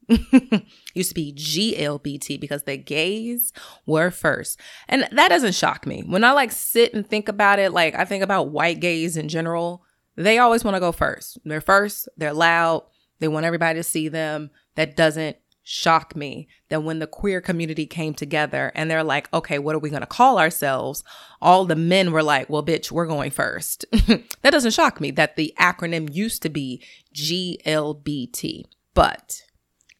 used 0.95 1.11
to 1.11 1.15
be 1.15 1.33
GLBT 1.33 2.41
because 2.41 2.63
the 2.63 2.77
gays 2.77 3.53
were 3.87 4.11
first. 4.11 4.61
And 4.89 5.09
that 5.13 5.29
doesn't 5.29 5.55
shock 5.55 5.87
me. 5.87 6.03
When 6.07 6.25
I 6.25 6.33
like 6.33 6.53
sit 6.53 6.95
and 6.95 7.07
think 7.07 7.29
about 7.29 7.59
it, 7.59 7.73
like 7.73 7.95
I 7.95 8.05
think 8.05 8.23
about 8.23 8.51
white 8.51 8.81
gays 8.81 9.17
in 9.17 9.29
general, 9.29 9.85
they 10.17 10.39
always 10.39 10.65
want 10.65 10.77
to 10.77 10.81
go 10.81 10.93
first. 10.93 11.39
They're 11.45 11.61
first, 11.61 12.09
they're 12.17 12.33
loud, 12.33 12.85
they 13.19 13.29
want 13.29 13.47
everybody 13.47 13.79
to 13.79 13.85
see 13.85 14.09
them. 14.09 14.51
That 14.77 14.97
doesn't 14.97 15.37
shock 15.69 16.15
me 16.15 16.47
that 16.69 16.85
when 16.85 17.01
the 17.01 17.09
queer 17.09 17.41
community 17.41 17.87
came 17.87 18.15
together 18.15 18.71
and 18.77 18.89
they're 18.89 19.03
like, 19.03 19.33
okay, 19.35 19.59
what 19.59 19.75
are 19.75 19.81
we 19.81 19.91
going 19.91 20.01
to 20.01 20.07
call 20.07 20.39
ourselves? 20.39 21.03
All 21.43 21.65
the 21.65 21.75
men 21.75 22.13
were 22.13 22.23
like, 22.23 22.49
well, 22.49 22.65
bitch, 22.65 22.93
we're 22.93 23.07
going 23.07 23.33
first. 23.33 23.85
that 23.91 24.51
doesn't 24.53 24.75
shock 24.75 25.01
me 25.01 25.11
that 25.13 25.35
the 25.35 25.53
acronym 25.59 26.13
used 26.15 26.43
to 26.43 26.49
be 26.49 26.85
GLBT. 27.15 28.65
But 28.95 29.43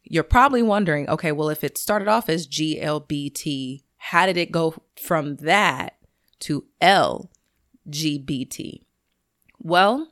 you're 0.09 0.23
probably 0.23 0.63
wondering, 0.63 1.09
okay, 1.09 1.31
well, 1.31 1.49
if 1.49 1.63
it 1.63 1.77
started 1.77 2.07
off 2.07 2.29
as 2.29 2.47
GLBT, 2.47 3.83
how 3.97 4.25
did 4.25 4.37
it 4.37 4.51
go 4.51 4.75
from 4.95 5.37
that 5.37 5.97
to 6.39 6.65
LGBT? 6.81 8.81
Well, 9.59 10.11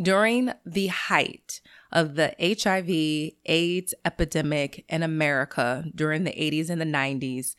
during 0.00 0.52
the 0.64 0.88
height 0.88 1.60
of 1.92 2.14
the 2.14 2.34
HIV 2.40 3.34
AIDS 3.46 3.94
epidemic 4.04 4.84
in 4.88 5.02
America 5.02 5.84
during 5.94 6.24
the 6.24 6.32
80s 6.32 6.70
and 6.70 6.80
the 6.80 6.84
90s, 6.84 7.54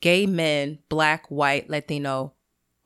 gay 0.00 0.26
men, 0.26 0.78
black, 0.88 1.30
white, 1.30 1.68
Latino, 1.68 2.34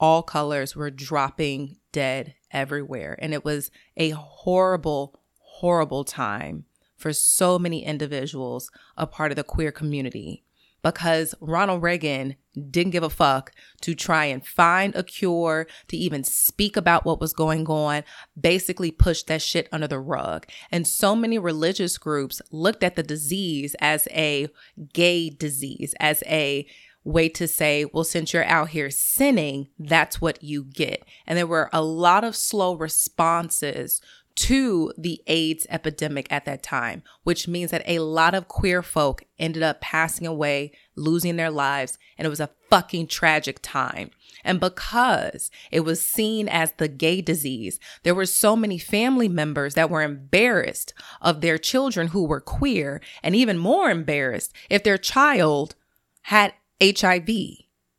all 0.01 0.23
colors 0.23 0.75
were 0.75 0.91
dropping 0.91 1.77
dead 1.93 2.35
everywhere. 2.51 3.17
And 3.21 3.33
it 3.33 3.45
was 3.45 3.71
a 3.97 4.11
horrible, 4.11 5.21
horrible 5.39 6.05
time 6.05 6.65
for 6.97 7.13
so 7.13 7.59
many 7.59 7.85
individuals 7.85 8.71
a 8.97 9.07
part 9.07 9.33
of 9.33 9.37
the 9.37 9.45
queer 9.45 9.73
community 9.73 10.45
because 10.85 11.35
Ronald 11.41 11.83
Reagan 11.83 12.37
didn't 12.71 12.93
give 12.93 13.03
a 13.03 13.11
fuck 13.11 13.53
to 13.81 13.95
try 13.95 14.27
and 14.27 14.47
find 14.47 14.95
a 14.95 15.03
cure, 15.03 15.67
to 15.89 15.97
even 15.97 16.23
speak 16.23 16.77
about 16.77 17.07
what 17.07 17.21
was 17.21 17.33
going 17.33 17.67
on, 17.67 18.05
basically 18.39 18.91
pushed 18.91 19.27
that 19.27 19.41
shit 19.41 19.67
under 19.73 19.89
the 19.89 19.99
rug. 19.99 20.47
And 20.71 20.87
so 20.87 21.17
many 21.17 21.39
religious 21.39 21.97
groups 21.97 22.43
looked 22.53 22.85
at 22.85 22.97
the 22.97 23.03
disease 23.03 23.75
as 23.81 24.07
a 24.11 24.49
gay 24.93 25.31
disease, 25.31 25.95
as 25.99 26.23
a 26.27 26.67
way 27.03 27.31
to 27.31 27.49
say, 27.49 27.87
well, 27.87 28.05
since 28.05 28.33
you're 28.33 28.45
out 28.45 28.69
here 28.71 28.91
sinning, 28.91 29.69
that's 29.79 30.21
what 30.21 30.45
you 30.45 30.65
get. 30.65 31.03
And 31.27 31.39
there 31.39 31.47
were 31.47 31.71
a 31.73 31.83
lot 31.83 32.25
of 32.25 32.37
slow 32.37 32.75
responses 32.75 34.03
to 34.37 34.93
the 34.99 35.23
AIDS 35.27 35.67
epidemic 35.71 36.27
at 36.31 36.45
that 36.45 36.63
time, 36.63 37.03
which 37.23 37.47
means 37.47 37.71
that 37.71 37.85
a 37.87 38.01
lot 38.01 38.35
of 38.35 38.49
queer 38.49 38.83
folk 38.83 39.25
ended 39.39 39.63
up 39.63 39.81
passing 39.81 40.27
away, 40.27 40.73
losing 40.97 41.37
their 41.37 41.51
lives, 41.51 41.99
and 42.19 42.27
it 42.27 42.31
was 42.31 42.41
a 42.41 42.51
fucking 42.69 43.07
tragic 43.07 43.61
time. 43.63 44.11
And 44.43 44.59
because 44.59 45.51
it 45.71 45.81
was 45.81 46.03
seen 46.03 46.49
as 46.49 46.73
the 46.73 46.89
gay 46.89 47.21
disease, 47.21 47.79
there 48.03 48.15
were 48.15 48.27
so 48.27 48.57
many 48.57 48.79
family 48.79 49.29
members 49.29 49.75
that 49.75 49.91
were 49.91 50.03
embarrassed 50.03 50.93
of 51.21 51.41
their 51.41 51.59
children 51.59 52.09
who 52.09 52.25
were 52.25 52.41
queer, 52.41 53.01
and 53.23 53.37
even 53.37 53.57
more 53.57 53.91
embarrassed 53.91 54.53
if 54.69 54.83
their 54.83 54.99
child 54.99 55.77
had 56.23 56.55
HIV 56.83 57.31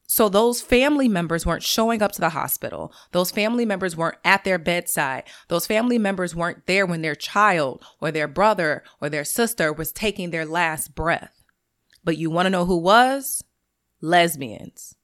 so 0.07 0.29
those 0.29 0.61
family 0.61 1.07
members 1.07 1.45
weren't 1.45 1.63
showing 1.63 2.01
up 2.01 2.11
to 2.13 2.21
the 2.21 2.29
hospital. 2.29 2.93
Those 3.11 3.31
family 3.31 3.65
members 3.65 3.97
weren't 3.97 4.17
at 4.23 4.43
their 4.43 4.59
bedside. 4.59 5.23
Those 5.47 5.65
family 5.65 5.97
members 5.97 6.35
weren't 6.35 6.67
there 6.67 6.85
when 6.85 7.01
their 7.01 7.15
child 7.15 7.83
or 7.99 8.11
their 8.11 8.27
brother 8.27 8.83
or 9.01 9.09
their 9.09 9.25
sister 9.25 9.73
was 9.73 9.91
taking 9.91 10.29
their 10.29 10.45
last 10.45 10.93
breath. 10.93 11.43
But 12.03 12.17
you 12.17 12.29
want 12.29 12.45
to 12.45 12.51
know 12.51 12.65
who 12.65 12.77
was? 12.77 13.43
Lesbians. 13.99 14.95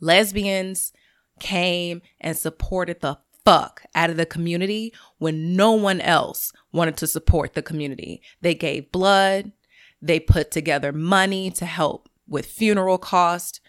Lesbians 0.00 0.92
came 1.40 2.02
and 2.20 2.36
supported 2.36 3.00
the 3.00 3.18
fuck 3.44 3.84
out 3.94 4.10
of 4.10 4.16
the 4.16 4.26
community 4.26 4.92
when 5.18 5.56
no 5.56 5.72
one 5.72 6.00
else 6.00 6.52
wanted 6.72 6.96
to 6.98 7.06
support 7.06 7.54
the 7.54 7.62
community. 7.62 8.22
They 8.42 8.54
gave 8.54 8.92
blood. 8.92 9.52
They 10.00 10.20
put 10.20 10.50
together 10.50 10.92
money 10.92 11.50
to 11.52 11.64
help 11.64 12.08
with 12.28 12.46
funeral 12.46 12.98
costs. 12.98 13.60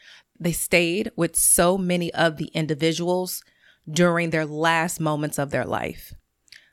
They 0.44 0.52
stayed 0.52 1.10
with 1.16 1.38
so 1.38 1.78
many 1.78 2.14
of 2.14 2.36
the 2.36 2.48
individuals 2.48 3.42
during 3.90 4.30
their 4.30 4.46
last 4.46 5.00
moments 5.00 5.40
of 5.40 5.52
their 5.52 5.64
life. 5.64 6.14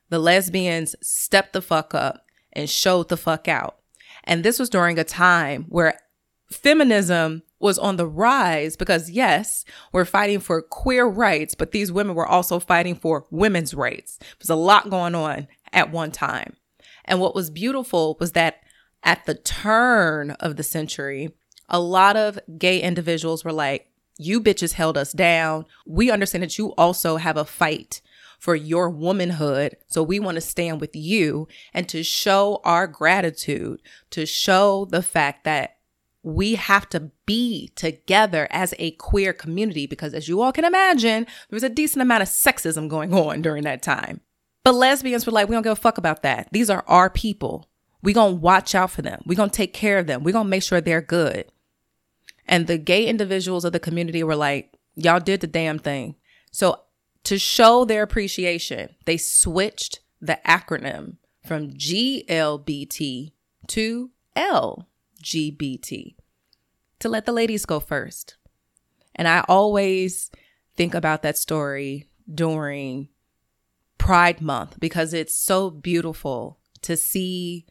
The 0.09 0.19
lesbians 0.19 0.97
stepped 1.01 1.53
the 1.53 1.63
fuck 1.63 1.95
up 1.95 2.25
and 2.53 2.69
showed 2.69 3.09
the 3.09 3.17
fuck 3.17 3.47
out. 3.47 3.77
And 4.25 4.43
this 4.43 4.59
was 4.59 4.71
during 4.71 4.99
a 4.99 5.05
time 5.05 5.67
where 5.69 5.97
feminism 6.51 7.45
was 7.61 7.79
on 7.79 7.95
the 7.95 8.09
rise 8.09 8.75
because, 8.75 9.09
yes, 9.09 9.65
we're 9.93 10.05
fighting 10.05 10.41
for 10.41 10.63
queer 10.63 11.07
rights, 11.07 11.55
but 11.55 11.71
these 11.71 11.93
women 11.93 12.17
were 12.17 12.27
also 12.27 12.59
fighting 12.59 12.97
for 12.97 13.27
women's 13.31 13.73
rights. 13.73 14.19
There's 14.41 14.51
a 14.51 14.57
lot 14.57 14.91
going 14.91 15.15
on 15.15 15.47
at 15.73 15.93
one 15.93 16.11
time. 16.11 16.57
And 17.05 17.21
what 17.21 17.37
was 17.37 17.51
beautiful 17.51 18.17
was 18.19 18.33
that 18.33 18.63
at 19.05 19.27
the 19.27 19.35
turn 19.37 20.33
of 20.33 20.57
the 20.57 20.65
century, 20.65 21.31
a 21.71 21.81
lot 21.81 22.17
of 22.17 22.39
gay 22.59 22.81
individuals 22.81 23.45
were 23.45 23.53
like, 23.53 23.89
you 24.19 24.41
bitches 24.41 24.73
held 24.73 24.99
us 24.99 25.13
down. 25.13 25.65
We 25.87 26.11
understand 26.11 26.43
that 26.43 26.59
you 26.59 26.75
also 26.75 27.17
have 27.17 27.37
a 27.37 27.45
fight 27.45 28.03
for 28.39 28.55
your 28.55 28.91
womanhood. 28.91 29.77
So 29.87 30.03
we 30.03 30.19
want 30.19 30.37
to 30.37 30.41
stand 30.41 30.81
with 30.81 30.97
you 30.97 31.49
and 31.73 31.89
to 31.89 32.03
show 32.03 32.61
our 32.65 32.87
gratitude, 32.87 33.81
to 34.11 34.27
show 34.27 34.87
the 34.87 35.03
fact 35.03 35.45
that 35.45 35.77
we 36.23 36.55
have 36.57 36.89
to 36.91 37.11
be 37.25 37.71
together 37.77 38.47
as 38.51 38.75
a 38.79 38.91
queer 38.93 39.33
community 39.33 39.87
because 39.87 40.13
as 40.13 40.29
you 40.29 40.43
all 40.43 40.53
can 40.53 40.65
imagine, 40.65 41.25
there 41.25 41.57
was 41.57 41.63
a 41.63 41.71
decent 41.71 42.03
amount 42.03 42.23
of 42.23 42.29
sexism 42.29 42.89
going 42.89 43.15
on 43.15 43.41
during 43.41 43.65
that 43.65 43.83
time. 43.83 44.21
But 44.65 44.75
lesbians 44.75 45.25
were 45.25 45.33
like, 45.33 45.49
we 45.49 45.55
don't 45.55 45.63
give 45.63 45.73
a 45.73 45.77
fuck 45.77 45.97
about 45.97 46.23
that. 46.23 46.49
These 46.53 46.69
are 46.69 46.85
our 46.87 47.09
people. 47.09 47.69
We 48.03 48.13
gonna 48.13 48.35
watch 48.35 48.75
out 48.75 48.91
for 48.91 49.03
them. 49.03 49.23
We 49.27 49.35
gonna 49.35 49.51
take 49.51 49.73
care 49.73 49.99
of 49.99 50.07
them. 50.07 50.23
We 50.23 50.33
gonna 50.33 50.49
make 50.49 50.63
sure 50.63 50.81
they're 50.81 51.01
good. 51.01 51.51
And 52.51 52.67
the 52.67 52.77
gay 52.79 53.07
individuals 53.07 53.65
of 53.65 53.73
the 53.73 53.79
community 53.79 54.25
were 54.25 54.37
like, 54.37 54.75
y'all 54.97 55.21
did 55.21 55.41
the 55.41 55.47
damn 55.47 55.79
thing. 55.79 56.17
So 56.51 56.81
to 57.25 57.39
show 57.39 57.85
their 57.85 58.03
appreciation, 58.03 58.91
they 59.07 59.17
switched 59.17 60.01
the 60.21 60.39
acronym 60.45 61.19
from 61.47 61.71
GLBT 61.71 63.33
to 63.69 64.11
LGBT 64.37 66.15
to 66.99 67.09
let 67.09 67.25
the 67.25 67.33
ladies 67.33 67.65
go 67.65 67.79
first. 67.79 68.37
And 69.15 69.29
I 69.29 69.45
always 69.49 70.31
think 70.77 70.93
about 70.93 71.23
that 71.23 71.39
story 71.39 72.09
during 72.33 73.11
Pride 73.97 74.41
Month 74.41 74.81
because 74.81 75.15
it's 75.15 75.37
so 75.37 75.71
beautiful 75.71 76.59
to 76.83 76.97
see 76.97 77.67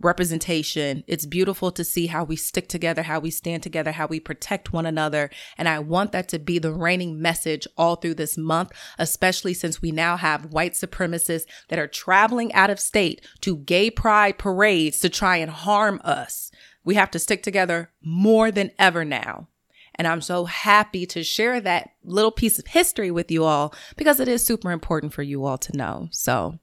representation. 0.00 1.04
It's 1.06 1.26
beautiful 1.26 1.70
to 1.72 1.84
see 1.84 2.06
how 2.06 2.24
we 2.24 2.36
stick 2.36 2.68
together, 2.68 3.02
how 3.02 3.20
we 3.20 3.30
stand 3.30 3.62
together, 3.62 3.92
how 3.92 4.06
we 4.06 4.20
protect 4.20 4.72
one 4.72 4.86
another. 4.86 5.30
And 5.56 5.68
I 5.68 5.78
want 5.78 6.12
that 6.12 6.28
to 6.30 6.38
be 6.38 6.58
the 6.58 6.72
reigning 6.72 7.20
message 7.20 7.66
all 7.76 7.96
through 7.96 8.14
this 8.14 8.36
month, 8.36 8.72
especially 8.98 9.54
since 9.54 9.80
we 9.80 9.92
now 9.92 10.16
have 10.16 10.52
white 10.52 10.72
supremacists 10.72 11.46
that 11.68 11.78
are 11.78 11.86
traveling 11.86 12.52
out 12.52 12.70
of 12.70 12.80
state 12.80 13.26
to 13.40 13.58
gay 13.58 13.90
pride 13.90 14.38
parades 14.38 15.00
to 15.00 15.08
try 15.08 15.36
and 15.36 15.50
harm 15.50 16.00
us. 16.04 16.50
We 16.84 16.96
have 16.96 17.10
to 17.12 17.18
stick 17.18 17.42
together 17.42 17.90
more 18.02 18.50
than 18.50 18.72
ever 18.78 19.04
now. 19.04 19.48
And 19.94 20.08
I'm 20.08 20.20
so 20.20 20.44
happy 20.44 21.06
to 21.06 21.22
share 21.22 21.60
that 21.60 21.90
little 22.02 22.32
piece 22.32 22.58
of 22.58 22.66
history 22.66 23.10
with 23.10 23.30
you 23.30 23.44
all 23.44 23.74
because 23.96 24.20
it 24.20 24.28
is 24.28 24.44
super 24.44 24.72
important 24.72 25.12
for 25.12 25.22
you 25.22 25.44
all 25.44 25.58
to 25.58 25.76
know. 25.76 26.08
So 26.10 26.58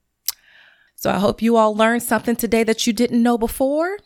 so 1.02 1.10
I 1.10 1.18
hope 1.18 1.42
you 1.42 1.58
all 1.58 1.76
learned 1.76 2.04
something 2.04 2.36
today 2.36 2.64
that 2.64 2.86
you 2.86 2.94
didn't 2.94 3.24
know 3.24 3.36
before. 3.36 3.98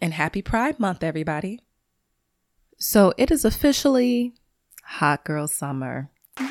And 0.00 0.14
happy 0.14 0.42
Pride 0.42 0.78
Month, 0.78 1.02
everybody. 1.02 1.58
So 2.78 3.12
it 3.18 3.32
is 3.32 3.44
officially 3.44 4.34
Hot 4.84 5.24
Girl 5.24 5.48
Summer. 5.48 6.08
Yay! 6.38 6.46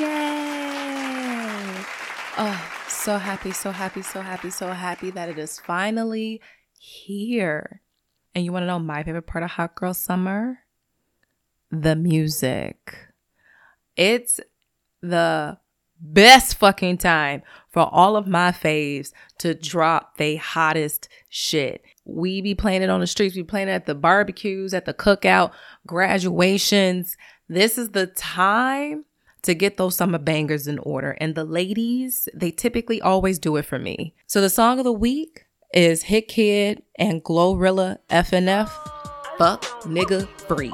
Oh, 2.38 2.71
so 2.89 3.17
happy, 3.19 3.51
so 3.51 3.71
happy, 3.71 4.01
so 4.01 4.19
happy, 4.19 4.50
so 4.50 4.67
happy 4.74 5.12
that 5.12 5.29
it 5.29 5.39
is 5.39 5.62
finally 5.62 6.41
here. 6.77 7.81
And 8.36 8.43
you 8.43 8.51
want 8.51 8.63
to 8.63 8.67
know 8.67 8.79
my 8.79 9.03
favorite 9.03 9.27
part 9.27 9.45
of 9.45 9.51
Hot 9.51 9.75
Girl 9.75 9.93
Summer? 9.93 10.59
The 11.71 11.95
music. 11.95 12.98
It's 13.95 14.41
the 15.01 15.57
best 16.01 16.55
fucking 16.55 16.98
time 16.98 17.43
for 17.79 17.88
all 17.93 18.17
of 18.17 18.27
my 18.27 18.51
faves 18.51 19.13
to 19.38 19.55
drop 19.55 20.17
they 20.17 20.36
hottest 20.36 21.07
shit. 21.29 21.81
We 22.03 22.41
be 22.41 22.53
playing 22.53 22.81
it 22.81 22.89
on 22.89 23.00
the 23.00 23.07
streets, 23.07 23.38
we 23.38 23.43
playing 23.43 23.69
it 23.69 23.71
at 23.71 23.86
the 23.86 23.95
barbecues, 23.95 24.74
at 24.74 24.83
the 24.83 24.93
cookout, 24.93 25.53
graduations. 25.88 27.15
This 27.48 27.77
is 27.77 27.91
the 27.91 28.07
time 28.07 29.05
to 29.43 29.53
get 29.53 29.77
those 29.77 29.95
summer 29.95 30.17
bangers 30.17 30.67
in 30.67 30.77
order. 30.79 31.15
And 31.21 31.36
the 31.36 31.45
ladies, 31.45 32.27
they 32.33 32.51
typically 32.51 33.01
always 33.01 33.39
do 33.39 33.55
it 33.55 33.63
for 33.63 33.79
me. 33.79 34.13
So 34.27 34.41
the 34.41 34.50
song 34.50 34.79
of 34.79 34.83
the 34.83 34.91
week 34.91 35.45
is 35.74 36.03
Hitkidd 36.03 36.81
and 36.98 37.24
Glorilla 37.24 38.00
FNF. 38.09 38.67
Fuck 39.38 39.62
nigga 39.83 40.27
free. 40.50 40.74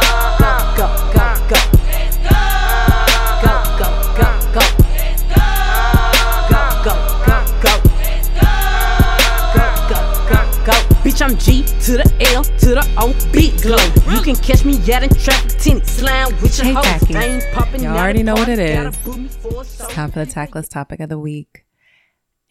I'm 11.31 11.37
G 11.37 11.63
to 11.63 11.93
the 11.93 12.33
L 12.35 12.43
to 12.43 12.65
the 12.75 12.85
O, 12.97 13.13
big 13.31 13.61
glow. 13.61 13.77
You 14.13 14.21
can 14.21 14.35
catch 14.35 14.65
me 14.65 14.75
out 14.93 15.03
in 15.03 15.09
traffic, 15.11 15.57
tinny 15.61 15.79
slime 15.85 16.27
with 16.41 16.57
your 16.57 16.65
Hey, 16.65 16.73
hoes. 16.73 16.83
Tacky. 16.83 17.15
I 17.15 17.23
ain't 17.23 17.53
popping 17.53 17.83
Y'all 17.83 17.97
already 17.97 18.21
know 18.21 18.33
what 18.33 18.49
it 18.49 18.59
is. 18.59 18.97
boot 18.97 19.17
me 19.17 19.29
for 19.29 19.47
a 19.47 19.53
show. 19.53 19.85
It's 19.85 19.87
time 19.93 20.11
for 20.11 20.25
the 20.25 20.29
tactless 20.29 20.67
topic 20.67 20.99
of 20.99 21.07
the 21.07 21.17
week. 21.17 21.63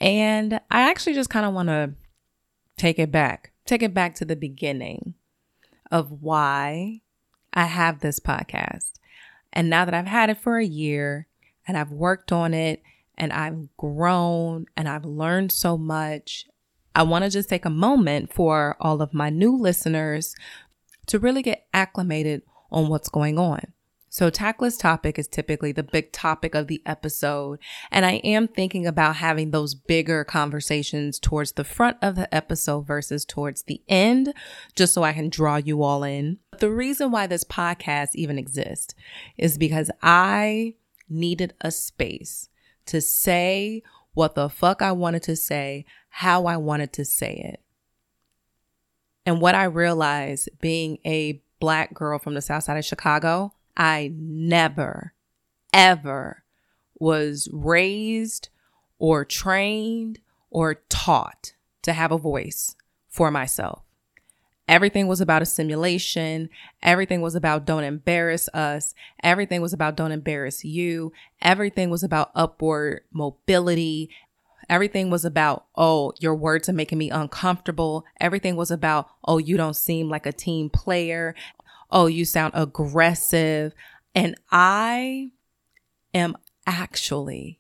And 0.00 0.62
I 0.70 0.88
actually 0.88 1.12
just 1.12 1.28
kind 1.28 1.44
of 1.44 1.52
want 1.52 1.68
to 1.68 1.92
take 2.78 2.98
it 2.98 3.12
back, 3.12 3.52
take 3.66 3.82
it 3.82 3.92
back 3.92 4.14
to 4.14 4.24
the 4.24 4.34
beginning 4.34 5.12
of 5.90 6.22
why 6.22 7.02
I 7.52 7.64
have 7.64 8.00
this 8.00 8.18
podcast. 8.18 8.92
And 9.52 9.68
now 9.68 9.84
that 9.84 9.92
I've 9.92 10.06
had 10.06 10.30
it 10.30 10.38
for 10.38 10.56
a 10.56 10.64
year 10.64 11.26
and 11.68 11.76
I've 11.76 11.90
worked 11.92 12.32
on 12.32 12.54
it 12.54 12.82
and 13.18 13.30
I've 13.30 13.76
grown 13.76 14.64
and 14.74 14.88
I've 14.88 15.04
learned 15.04 15.52
so 15.52 15.76
much, 15.76 16.46
I 16.94 17.02
want 17.02 17.24
to 17.24 17.30
just 17.30 17.48
take 17.48 17.64
a 17.64 17.70
moment 17.70 18.32
for 18.32 18.76
all 18.80 19.00
of 19.02 19.14
my 19.14 19.30
new 19.30 19.56
listeners 19.56 20.34
to 21.06 21.18
really 21.18 21.42
get 21.42 21.66
acclimated 21.72 22.42
on 22.70 22.88
what's 22.88 23.08
going 23.08 23.38
on. 23.38 23.72
So, 24.12 24.28
tactless 24.28 24.76
topic 24.76 25.20
is 25.20 25.28
typically 25.28 25.70
the 25.70 25.84
big 25.84 26.10
topic 26.10 26.56
of 26.56 26.66
the 26.66 26.82
episode. 26.84 27.60
And 27.92 28.04
I 28.04 28.14
am 28.24 28.48
thinking 28.48 28.84
about 28.84 29.16
having 29.16 29.52
those 29.52 29.76
bigger 29.76 30.24
conversations 30.24 31.20
towards 31.20 31.52
the 31.52 31.62
front 31.62 31.96
of 32.02 32.16
the 32.16 32.32
episode 32.34 32.88
versus 32.88 33.24
towards 33.24 33.62
the 33.62 33.80
end, 33.88 34.34
just 34.74 34.94
so 34.94 35.04
I 35.04 35.12
can 35.12 35.28
draw 35.28 35.56
you 35.56 35.84
all 35.84 36.02
in. 36.02 36.38
The 36.58 36.72
reason 36.72 37.12
why 37.12 37.28
this 37.28 37.44
podcast 37.44 38.16
even 38.16 38.36
exists 38.36 38.96
is 39.38 39.56
because 39.56 39.92
I 40.02 40.74
needed 41.08 41.54
a 41.60 41.70
space 41.70 42.48
to 42.86 43.00
say 43.00 43.84
what 44.14 44.34
the 44.34 44.48
fuck 44.48 44.82
I 44.82 44.90
wanted 44.90 45.22
to 45.24 45.36
say, 45.36 45.84
how 46.10 46.46
I 46.46 46.56
wanted 46.56 46.92
to 46.94 47.04
say 47.04 47.32
it. 47.52 47.60
And 49.24 49.40
what 49.40 49.54
I 49.54 49.64
realized 49.64 50.48
being 50.60 50.98
a 51.04 51.42
black 51.60 51.94
girl 51.94 52.18
from 52.18 52.34
the 52.34 52.42
south 52.42 52.64
side 52.64 52.76
of 52.76 52.84
Chicago, 52.84 53.52
I 53.76 54.12
never, 54.14 55.14
ever 55.72 56.42
was 56.98 57.48
raised 57.52 58.48
or 58.98 59.24
trained 59.24 60.18
or 60.50 60.74
taught 60.88 61.54
to 61.82 61.92
have 61.92 62.12
a 62.12 62.18
voice 62.18 62.76
for 63.08 63.30
myself. 63.30 63.82
Everything 64.70 65.08
was 65.08 65.20
about 65.20 65.42
a 65.42 65.46
simulation. 65.46 66.48
Everything 66.80 67.20
was 67.22 67.34
about 67.34 67.64
don't 67.64 67.82
embarrass 67.82 68.48
us. 68.54 68.94
Everything 69.20 69.60
was 69.60 69.72
about 69.72 69.96
don't 69.96 70.12
embarrass 70.12 70.64
you. 70.64 71.12
Everything 71.42 71.90
was 71.90 72.04
about 72.04 72.30
upward 72.36 73.00
mobility. 73.12 74.10
Everything 74.70 75.10
was 75.10 75.24
about, 75.24 75.66
oh, 75.74 76.12
your 76.20 76.36
words 76.36 76.68
are 76.68 76.72
making 76.72 76.96
me 76.96 77.10
uncomfortable. 77.10 78.04
Everything 78.20 78.54
was 78.54 78.70
about, 78.70 79.08
oh, 79.24 79.38
you 79.38 79.56
don't 79.56 79.74
seem 79.74 80.08
like 80.08 80.26
a 80.26 80.32
team 80.32 80.70
player. 80.70 81.34
Oh, 81.90 82.06
you 82.06 82.24
sound 82.24 82.52
aggressive. 82.54 83.74
And 84.14 84.36
I 84.52 85.32
am 86.14 86.36
actually 86.68 87.58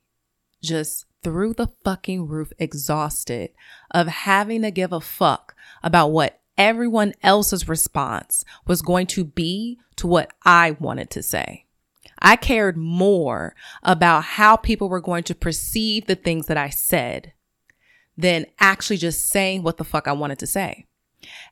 just 0.62 1.06
through 1.24 1.54
the 1.54 1.72
fucking 1.84 2.28
roof 2.28 2.52
exhausted 2.60 3.50
of 3.90 4.06
having 4.06 4.62
to 4.62 4.70
give 4.70 4.92
a 4.92 5.00
fuck 5.00 5.56
about 5.82 6.12
what 6.12 6.40
everyone 6.56 7.12
else's 7.24 7.68
response 7.68 8.44
was 8.68 8.82
going 8.82 9.08
to 9.08 9.24
be 9.24 9.80
to 9.96 10.06
what 10.06 10.30
I 10.44 10.76
wanted 10.78 11.10
to 11.10 11.24
say. 11.24 11.66
I 12.22 12.36
cared 12.36 12.76
more 12.76 13.54
about 13.82 14.24
how 14.24 14.56
people 14.56 14.88
were 14.88 15.00
going 15.00 15.24
to 15.24 15.34
perceive 15.34 16.06
the 16.06 16.14
things 16.14 16.46
that 16.46 16.56
I 16.56 16.68
said 16.70 17.32
than 18.16 18.46
actually 18.58 18.98
just 18.98 19.28
saying 19.28 19.62
what 19.62 19.78
the 19.78 19.84
fuck 19.84 20.06
I 20.06 20.12
wanted 20.12 20.38
to 20.40 20.46
say. 20.46 20.86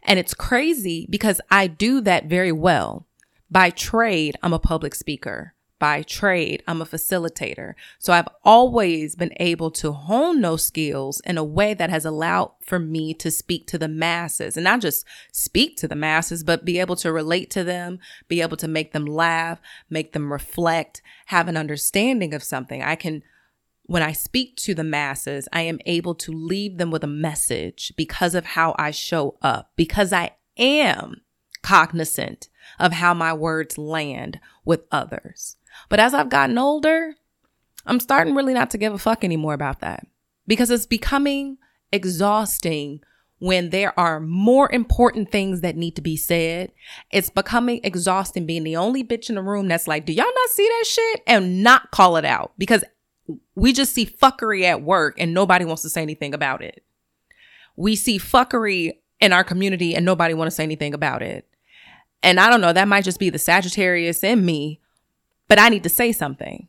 And 0.02 0.18
it's 0.18 0.34
crazy 0.34 1.06
because 1.08 1.40
I 1.50 1.66
do 1.66 2.00
that 2.02 2.26
very 2.26 2.52
well. 2.52 3.06
By 3.50 3.70
trade, 3.70 4.36
I'm 4.42 4.52
a 4.52 4.58
public 4.58 4.94
speaker. 4.94 5.54
By 5.78 6.02
trade, 6.02 6.64
I'm 6.66 6.82
a 6.82 6.86
facilitator. 6.86 7.74
So 8.00 8.12
I've 8.12 8.28
always 8.44 9.14
been 9.14 9.32
able 9.38 9.70
to 9.72 9.92
hone 9.92 10.40
those 10.40 10.64
skills 10.64 11.20
in 11.24 11.38
a 11.38 11.44
way 11.44 11.72
that 11.74 11.90
has 11.90 12.04
allowed 12.04 12.52
for 12.60 12.80
me 12.80 13.14
to 13.14 13.30
speak 13.30 13.68
to 13.68 13.78
the 13.78 13.86
masses 13.86 14.56
and 14.56 14.64
not 14.64 14.80
just 14.80 15.06
speak 15.30 15.76
to 15.76 15.86
the 15.86 15.94
masses, 15.94 16.42
but 16.42 16.64
be 16.64 16.80
able 16.80 16.96
to 16.96 17.12
relate 17.12 17.48
to 17.50 17.62
them, 17.62 18.00
be 18.26 18.40
able 18.40 18.56
to 18.56 18.66
make 18.66 18.92
them 18.92 19.06
laugh, 19.06 19.60
make 19.88 20.14
them 20.14 20.32
reflect, 20.32 21.00
have 21.26 21.46
an 21.46 21.56
understanding 21.56 22.34
of 22.34 22.42
something. 22.42 22.82
I 22.82 22.96
can 22.96 23.22
when 23.84 24.02
I 24.02 24.12
speak 24.12 24.56
to 24.56 24.74
the 24.74 24.84
masses, 24.84 25.48
I 25.50 25.62
am 25.62 25.78
able 25.86 26.14
to 26.16 26.30
leave 26.30 26.76
them 26.76 26.90
with 26.90 27.02
a 27.02 27.06
message 27.06 27.94
because 27.96 28.34
of 28.34 28.44
how 28.44 28.74
I 28.78 28.90
show 28.90 29.38
up, 29.40 29.70
because 29.76 30.12
I 30.12 30.32
am 30.58 31.22
cognizant 31.62 32.48
of 32.78 32.92
how 32.92 33.14
my 33.14 33.32
words 33.32 33.78
land 33.78 34.40
with 34.64 34.84
others. 34.92 35.56
But 35.88 36.00
as 36.00 36.14
I've 36.14 36.28
gotten 36.28 36.58
older, 36.58 37.14
I'm 37.86 38.00
starting 38.00 38.34
really 38.34 38.54
not 38.54 38.70
to 38.70 38.78
give 38.78 38.92
a 38.92 38.98
fuck 38.98 39.24
anymore 39.24 39.54
about 39.54 39.80
that 39.80 40.06
because 40.46 40.70
it's 40.70 40.86
becoming 40.86 41.58
exhausting 41.92 43.00
when 43.38 43.70
there 43.70 43.98
are 43.98 44.20
more 44.20 44.70
important 44.72 45.30
things 45.30 45.60
that 45.60 45.76
need 45.76 45.94
to 45.96 46.02
be 46.02 46.16
said. 46.16 46.72
It's 47.12 47.30
becoming 47.30 47.80
exhausting 47.84 48.46
being 48.46 48.64
the 48.64 48.76
only 48.76 49.04
bitch 49.04 49.28
in 49.28 49.36
the 49.36 49.42
room 49.42 49.68
that's 49.68 49.86
like, 49.86 50.04
do 50.04 50.12
y'all 50.12 50.24
not 50.24 50.50
see 50.50 50.68
that 50.68 50.84
shit? 50.86 51.22
And 51.26 51.62
not 51.62 51.90
call 51.90 52.16
it 52.16 52.24
out 52.24 52.52
because 52.58 52.84
we 53.54 53.72
just 53.72 53.94
see 53.94 54.06
fuckery 54.06 54.64
at 54.64 54.82
work 54.82 55.14
and 55.18 55.32
nobody 55.32 55.64
wants 55.64 55.82
to 55.82 55.88
say 55.88 56.02
anything 56.02 56.34
about 56.34 56.62
it. 56.62 56.82
We 57.76 57.94
see 57.94 58.18
fuckery 58.18 58.98
in 59.20 59.32
our 59.32 59.44
community 59.44 59.94
and 59.94 60.04
nobody 60.04 60.34
want 60.34 60.48
to 60.48 60.54
say 60.54 60.64
anything 60.64 60.94
about 60.94 61.22
it. 61.22 61.46
And 62.22 62.40
I 62.40 62.50
don't 62.50 62.60
know, 62.60 62.72
that 62.72 62.88
might 62.88 63.04
just 63.04 63.20
be 63.20 63.30
the 63.30 63.38
Sagittarius 63.38 64.24
in 64.24 64.44
me, 64.44 64.80
but 65.48 65.58
I 65.58 65.68
need 65.68 65.82
to 65.82 65.88
say 65.88 66.12
something. 66.12 66.68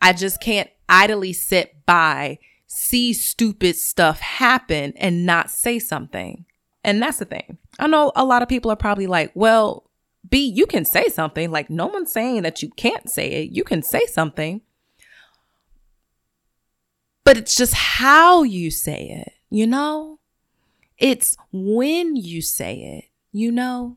I 0.00 0.12
just 0.12 0.40
can't 0.40 0.70
idly 0.88 1.32
sit 1.32 1.84
by, 1.86 2.38
see 2.66 3.12
stupid 3.12 3.76
stuff 3.76 4.20
happen 4.20 4.92
and 4.96 5.26
not 5.26 5.50
say 5.50 5.78
something. 5.78 6.44
And 6.82 7.00
that's 7.00 7.18
the 7.18 7.24
thing. 7.24 7.58
I 7.78 7.86
know 7.86 8.12
a 8.14 8.24
lot 8.24 8.42
of 8.42 8.48
people 8.48 8.70
are 8.70 8.76
probably 8.76 9.06
like, 9.06 9.32
well, 9.34 9.90
B, 10.28 10.46
you 10.46 10.66
can 10.66 10.84
say 10.84 11.08
something. 11.08 11.50
Like, 11.50 11.70
no 11.70 11.86
one's 11.86 12.12
saying 12.12 12.42
that 12.42 12.62
you 12.62 12.70
can't 12.70 13.10
say 13.10 13.28
it. 13.28 13.50
You 13.50 13.64
can 13.64 13.82
say 13.82 14.06
something. 14.06 14.60
But 17.24 17.38
it's 17.38 17.56
just 17.56 17.74
how 17.74 18.42
you 18.42 18.70
say 18.70 19.24
it, 19.24 19.32
you 19.48 19.66
know? 19.66 20.20
It's 20.98 21.36
when 21.50 22.16
you 22.16 22.42
say 22.42 22.98
it, 22.98 23.04
you 23.32 23.50
know? 23.50 23.96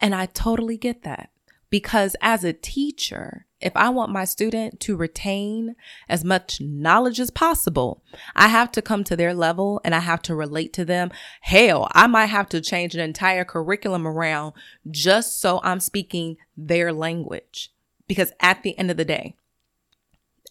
And 0.00 0.14
I 0.14 0.26
totally 0.26 0.76
get 0.76 1.02
that 1.02 1.30
because 1.70 2.16
as 2.20 2.44
a 2.44 2.52
teacher, 2.52 3.46
if 3.60 3.72
I 3.74 3.88
want 3.88 4.12
my 4.12 4.24
student 4.24 4.80
to 4.80 4.96
retain 4.96 5.74
as 6.08 6.24
much 6.24 6.60
knowledge 6.60 7.18
as 7.18 7.30
possible, 7.30 8.02
I 8.34 8.48
have 8.48 8.70
to 8.72 8.82
come 8.82 9.02
to 9.04 9.16
their 9.16 9.34
level 9.34 9.80
and 9.84 9.94
I 9.94 10.00
have 10.00 10.22
to 10.22 10.34
relate 10.34 10.72
to 10.74 10.84
them. 10.84 11.10
Hell, 11.40 11.88
I 11.92 12.06
might 12.06 12.26
have 12.26 12.48
to 12.50 12.60
change 12.60 12.94
an 12.94 13.00
entire 13.00 13.44
curriculum 13.44 14.06
around 14.06 14.52
just 14.90 15.40
so 15.40 15.60
I'm 15.62 15.80
speaking 15.80 16.36
their 16.56 16.92
language. 16.92 17.72
Because 18.06 18.32
at 18.40 18.62
the 18.62 18.78
end 18.78 18.90
of 18.90 18.96
the 18.96 19.04
day, 19.04 19.34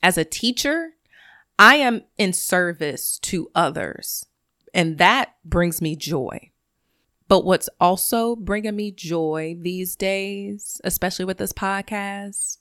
as 0.04 0.18
a 0.18 0.26
teacher, 0.26 0.92
I 1.58 1.76
am 1.76 2.04
in 2.18 2.34
service 2.34 3.18
to 3.20 3.50
others, 3.56 4.26
and 4.74 4.98
that 4.98 5.36
brings 5.46 5.82
me 5.82 5.96
joy. 5.96 6.52
But 7.28 7.44
what's 7.44 7.70
also 7.80 8.36
bringing 8.36 8.76
me 8.76 8.92
joy 8.92 9.58
these 9.60 9.96
days, 9.96 10.80
especially 10.84 11.26
with 11.26 11.38
this 11.38 11.54
podcast, 11.54 12.58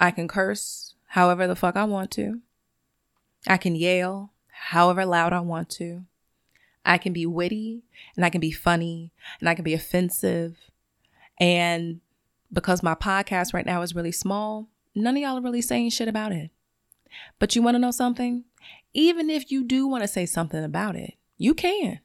I 0.00 0.10
can 0.10 0.26
curse 0.26 0.94
however 1.08 1.46
the 1.46 1.56
fuck 1.56 1.76
I 1.76 1.84
want 1.84 2.10
to. 2.12 2.40
I 3.46 3.56
can 3.56 3.76
yell 3.76 4.32
however 4.48 5.06
loud 5.06 5.32
I 5.32 5.40
want 5.40 5.70
to. 5.70 6.04
I 6.84 6.98
can 6.98 7.12
be 7.12 7.26
witty 7.26 7.84
and 8.16 8.24
I 8.24 8.30
can 8.30 8.40
be 8.40 8.50
funny 8.50 9.12
and 9.38 9.48
I 9.48 9.54
can 9.54 9.64
be 9.64 9.74
offensive. 9.74 10.56
And 11.38 12.00
because 12.52 12.82
my 12.82 12.94
podcast 12.94 13.54
right 13.54 13.66
now 13.66 13.82
is 13.82 13.94
really 13.94 14.12
small, 14.12 14.68
none 14.94 15.16
of 15.16 15.22
y'all 15.22 15.38
are 15.38 15.42
really 15.42 15.62
saying 15.62 15.90
shit 15.90 16.08
about 16.08 16.32
it. 16.32 16.50
But 17.38 17.54
you 17.54 17.62
want 17.62 17.76
to 17.76 17.80
know 17.80 17.90
something? 17.90 18.44
Even 18.92 19.30
if 19.30 19.50
you 19.50 19.62
do 19.64 19.86
want 19.86 20.02
to 20.02 20.08
say 20.08 20.26
something 20.26 20.64
about 20.64 20.96
it, 20.96 21.14
you 21.38 21.54
can. 21.54 22.00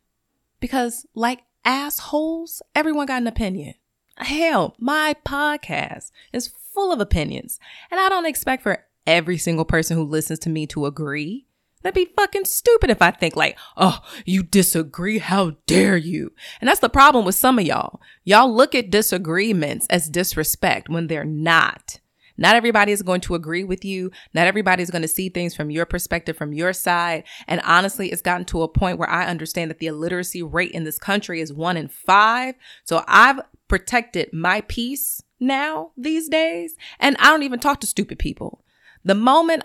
Because, 0.59 1.05
like 1.13 1.41
assholes, 1.65 2.61
everyone 2.73 3.07
got 3.07 3.21
an 3.21 3.27
opinion. 3.27 3.73
Hell, 4.17 4.75
my 4.79 5.15
podcast 5.25 6.11
is 6.31 6.51
full 6.73 6.93
of 6.93 7.01
opinions, 7.01 7.59
and 7.91 7.99
I 7.99 8.07
don't 8.07 8.25
expect 8.25 8.63
for 8.63 8.85
every 9.05 9.37
single 9.37 9.65
person 9.65 9.97
who 9.97 10.03
listens 10.03 10.39
to 10.39 10.49
me 10.49 10.67
to 10.67 10.85
agree. 10.85 11.47
That'd 11.81 11.95
be 11.95 12.13
fucking 12.15 12.45
stupid 12.45 12.89
if 12.89 13.01
I 13.01 13.11
think 13.11 13.35
like, 13.35 13.59
oh, 13.77 13.99
you 14.25 14.41
disagree? 14.41 15.19
How 15.19 15.57
dare 15.67 15.97
you? 15.97 16.33
And 16.59 16.67
that's 16.67 16.79
the 16.79 16.89
problem 16.89 17.25
with 17.25 17.35
some 17.35 17.59
of 17.59 17.65
y'all. 17.65 18.01
Y'all 18.23 18.51
look 18.51 18.73
at 18.73 18.89
disagreements 18.89 19.85
as 19.89 20.09
disrespect 20.09 20.89
when 20.89 21.07
they're 21.07 21.23
not. 21.23 21.99
Not 22.37 22.55
everybody 22.55 22.91
is 22.91 23.01
going 23.01 23.21
to 23.21 23.35
agree 23.35 23.63
with 23.63 23.85
you. 23.85 24.11
Not 24.33 24.47
everybody 24.47 24.83
is 24.83 24.91
going 24.91 25.01
to 25.01 25.07
see 25.07 25.29
things 25.29 25.55
from 25.55 25.69
your 25.69 25.85
perspective, 25.85 26.37
from 26.37 26.53
your 26.53 26.73
side. 26.73 27.23
And 27.47 27.61
honestly, 27.63 28.11
it's 28.11 28.21
gotten 28.21 28.45
to 28.45 28.63
a 28.63 28.67
point 28.67 28.99
where 28.99 29.09
I 29.09 29.25
understand 29.25 29.71
that 29.71 29.79
the 29.79 29.87
illiteracy 29.87 30.43
rate 30.43 30.71
in 30.71 30.83
this 30.83 30.99
country 30.99 31.41
is 31.41 31.53
one 31.53 31.77
in 31.77 31.87
five. 31.87 32.55
So 32.83 33.03
I've 33.07 33.39
protected 33.67 34.31
my 34.33 34.61
peace 34.61 35.23
now 35.39 35.91
these 35.97 36.29
days. 36.29 36.75
And 36.99 37.15
I 37.19 37.29
don't 37.29 37.43
even 37.43 37.59
talk 37.59 37.79
to 37.81 37.87
stupid 37.87 38.19
people. 38.19 38.63
The 39.03 39.15
moment 39.15 39.63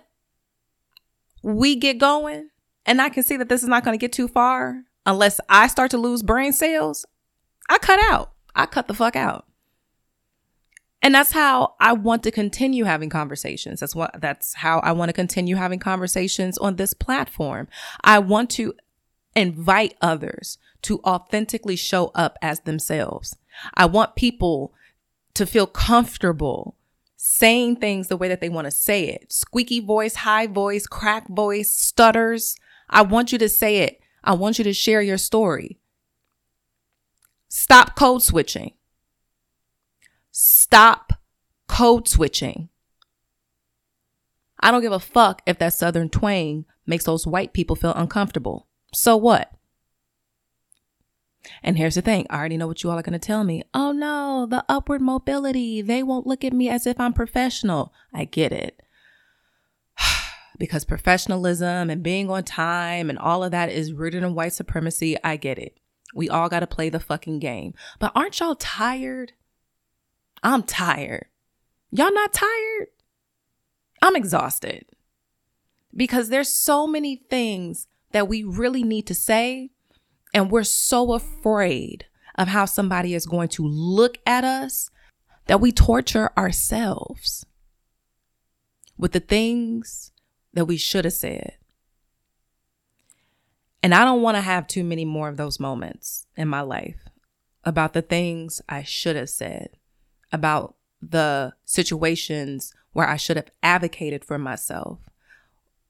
we 1.42 1.76
get 1.76 1.98
going, 1.98 2.50
and 2.86 3.00
I 3.00 3.08
can 3.08 3.22
see 3.22 3.36
that 3.36 3.48
this 3.48 3.62
is 3.62 3.68
not 3.68 3.84
going 3.84 3.98
to 3.98 4.00
get 4.00 4.12
too 4.12 4.28
far 4.28 4.84
unless 5.06 5.40
I 5.48 5.66
start 5.66 5.90
to 5.92 5.98
lose 5.98 6.22
brain 6.22 6.52
cells, 6.52 7.06
I 7.68 7.78
cut 7.78 8.00
out. 8.10 8.32
I 8.54 8.66
cut 8.66 8.88
the 8.88 8.94
fuck 8.94 9.16
out. 9.16 9.46
And 11.02 11.14
that's 11.14 11.32
how 11.32 11.74
I 11.80 11.94
want 11.94 12.22
to 12.24 12.30
continue 12.30 12.84
having 12.84 13.08
conversations. 13.08 13.80
That's 13.80 13.94
what 13.94 14.20
that's 14.20 14.54
how 14.54 14.80
I 14.80 14.92
want 14.92 15.08
to 15.08 15.14
continue 15.14 15.56
having 15.56 15.78
conversations 15.78 16.58
on 16.58 16.76
this 16.76 16.92
platform. 16.92 17.68
I 18.02 18.18
want 18.18 18.50
to 18.50 18.74
invite 19.34 19.96
others 20.02 20.58
to 20.82 21.00
authentically 21.00 21.76
show 21.76 22.10
up 22.14 22.36
as 22.42 22.60
themselves. 22.60 23.36
I 23.74 23.86
want 23.86 24.16
people 24.16 24.74
to 25.34 25.46
feel 25.46 25.66
comfortable 25.66 26.76
saying 27.16 27.76
things 27.76 28.08
the 28.08 28.16
way 28.16 28.28
that 28.28 28.40
they 28.40 28.48
want 28.48 28.66
to 28.66 28.70
say 28.70 29.08
it. 29.08 29.32
Squeaky 29.32 29.80
voice, 29.80 30.16
high 30.16 30.46
voice, 30.46 30.86
crack 30.86 31.28
voice, 31.28 31.70
stutters. 31.70 32.56
I 32.88 33.02
want 33.02 33.32
you 33.32 33.38
to 33.38 33.48
say 33.48 33.78
it. 33.78 34.00
I 34.24 34.34
want 34.34 34.58
you 34.58 34.64
to 34.64 34.72
share 34.72 35.02
your 35.02 35.18
story. 35.18 35.78
Stop 37.48 37.96
code 37.96 38.22
switching. 38.22 38.72
Stop 40.42 41.12
code 41.68 42.08
switching. 42.08 42.70
I 44.58 44.70
don't 44.70 44.80
give 44.80 44.90
a 44.90 44.98
fuck 44.98 45.42
if 45.44 45.58
that 45.58 45.74
Southern 45.74 46.08
twang 46.08 46.64
makes 46.86 47.04
those 47.04 47.26
white 47.26 47.52
people 47.52 47.76
feel 47.76 47.92
uncomfortable. 47.92 48.66
So 48.94 49.18
what? 49.18 49.52
And 51.62 51.76
here's 51.76 51.94
the 51.94 52.00
thing 52.00 52.26
I 52.30 52.38
already 52.38 52.56
know 52.56 52.66
what 52.66 52.82
you 52.82 52.88
all 52.88 52.98
are 52.98 53.02
going 53.02 53.12
to 53.12 53.18
tell 53.18 53.44
me. 53.44 53.64
Oh 53.74 53.92
no, 53.92 54.46
the 54.48 54.64
upward 54.66 55.02
mobility. 55.02 55.82
They 55.82 56.02
won't 56.02 56.26
look 56.26 56.42
at 56.42 56.54
me 56.54 56.70
as 56.70 56.86
if 56.86 56.98
I'm 56.98 57.12
professional. 57.12 57.92
I 58.14 58.24
get 58.24 58.50
it. 58.50 58.80
because 60.58 60.86
professionalism 60.86 61.90
and 61.90 62.02
being 62.02 62.30
on 62.30 62.44
time 62.44 63.10
and 63.10 63.18
all 63.18 63.44
of 63.44 63.50
that 63.50 63.68
is 63.68 63.92
rooted 63.92 64.22
in 64.22 64.34
white 64.34 64.54
supremacy. 64.54 65.18
I 65.22 65.36
get 65.36 65.58
it. 65.58 65.76
We 66.14 66.30
all 66.30 66.48
got 66.48 66.60
to 66.60 66.66
play 66.66 66.88
the 66.88 66.98
fucking 66.98 67.40
game. 67.40 67.74
But 67.98 68.12
aren't 68.14 68.40
y'all 68.40 68.54
tired? 68.54 69.32
I'm 70.42 70.62
tired. 70.62 71.26
Y'all 71.90 72.12
not 72.12 72.32
tired? 72.32 72.88
I'm 74.02 74.16
exhausted 74.16 74.86
because 75.94 76.28
there's 76.28 76.48
so 76.48 76.86
many 76.86 77.16
things 77.16 77.86
that 78.12 78.28
we 78.28 78.42
really 78.42 78.82
need 78.82 79.06
to 79.06 79.14
say 79.14 79.70
and 80.32 80.50
we're 80.50 80.64
so 80.64 81.12
afraid 81.12 82.06
of 82.36 82.48
how 82.48 82.64
somebody 82.64 83.14
is 83.14 83.26
going 83.26 83.48
to 83.48 83.66
look 83.66 84.18
at 84.26 84.44
us 84.44 84.90
that 85.46 85.60
we 85.60 85.72
torture 85.72 86.30
ourselves 86.38 87.44
with 88.96 89.12
the 89.12 89.20
things 89.20 90.12
that 90.54 90.66
we 90.66 90.76
should 90.76 91.04
have 91.04 91.14
said. 91.14 91.56
And 93.82 93.94
I 93.94 94.04
don't 94.04 94.22
want 94.22 94.36
to 94.36 94.42
have 94.42 94.66
too 94.66 94.84
many 94.84 95.04
more 95.04 95.28
of 95.28 95.36
those 95.36 95.58
moments 95.58 96.26
in 96.36 96.48
my 96.48 96.60
life 96.60 97.08
about 97.64 97.92
the 97.92 98.02
things 98.02 98.60
I 98.68 98.82
should 98.82 99.16
have 99.16 99.30
said 99.30 99.70
about 100.32 100.76
the 101.00 101.54
situations 101.64 102.74
where 102.92 103.08
I 103.08 103.16
should 103.16 103.36
have 103.36 103.50
advocated 103.62 104.24
for 104.24 104.38
myself, 104.38 104.98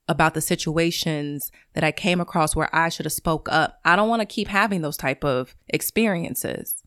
about 0.09 0.35
the 0.35 0.41
situations 0.41 1.51
that 1.75 1.85
I 1.85 1.93
came 1.93 2.21
across 2.21 2.55
where 2.55 2.75
I 2.75 2.89
should 2.89 3.07
have 3.07 3.13
spoke 3.13 3.49
up. 3.51 3.81
I 3.85 3.97
don't 3.97 4.09
want 4.09 4.21
to 4.21 4.27
keep 4.27 4.49
having 4.49 4.83
those 4.83 4.97
type 4.97 5.25
of 5.25 5.55
experiences. 5.69 6.83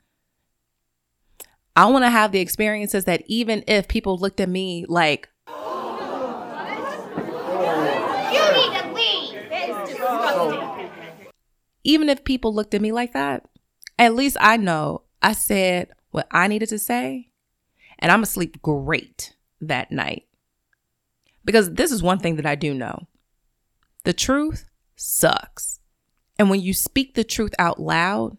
I 1.76 1.86
want 1.88 2.06
to 2.06 2.10
have 2.10 2.32
the 2.32 2.39
experiences 2.39 3.06
that 3.06 3.24
even 3.26 3.63
if 3.68 3.88
people 3.88 4.18
looked 4.18 4.39
at 4.39 4.50
me 4.50 4.86
like, 4.88 5.30
even 11.86 12.08
if 12.10 12.24
people 12.24 12.54
looked 12.54 12.74
at 12.76 12.82
me 12.82 12.92
like 12.92 13.13
that, 13.13 13.50
at 13.98 14.13
least 14.13 14.38
I 14.39 14.58
know 14.58 15.02
I 15.22 15.34
said 15.34 15.89
what 16.12 16.28
I 16.32 16.48
needed 16.48 16.70
to 16.70 16.80
say 16.80 17.30
and 18.04 18.12
I'm 18.12 18.20
going 18.20 18.26
to 18.26 18.32
sleep 18.32 18.62
great 18.62 19.34
that 19.62 19.89
night. 19.92 20.26
Because 21.46 21.74
this 21.74 21.92
is 21.92 22.04
one 22.04 22.20
thing 22.20 22.36
that 22.36 22.46
I 22.46 22.56
do 22.56 22.74
know 22.74 23.08
the 24.04 24.13
truth 24.13 24.66
sucks. 24.98 25.80
And 26.38 26.50
when 26.50 26.62
you 26.62 26.74
speak 26.74 27.13
the 27.16 27.24
truth 27.24 27.54
out 27.58 27.80
loud, 27.80 28.38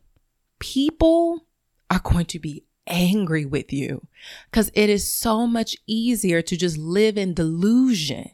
people 0.58 1.46
are 1.90 2.00
going 2.00 2.26
to 2.26 2.38
be 2.38 2.64
angry 2.86 3.46
with 3.46 3.72
you 3.72 4.06
because 4.50 4.70
it 4.74 4.90
is 4.90 5.08
so 5.08 5.46
much 5.46 5.76
easier 5.86 6.42
to 6.42 6.56
just 6.56 6.76
live 6.76 7.16
in 7.16 7.32
delusion. 7.32 8.30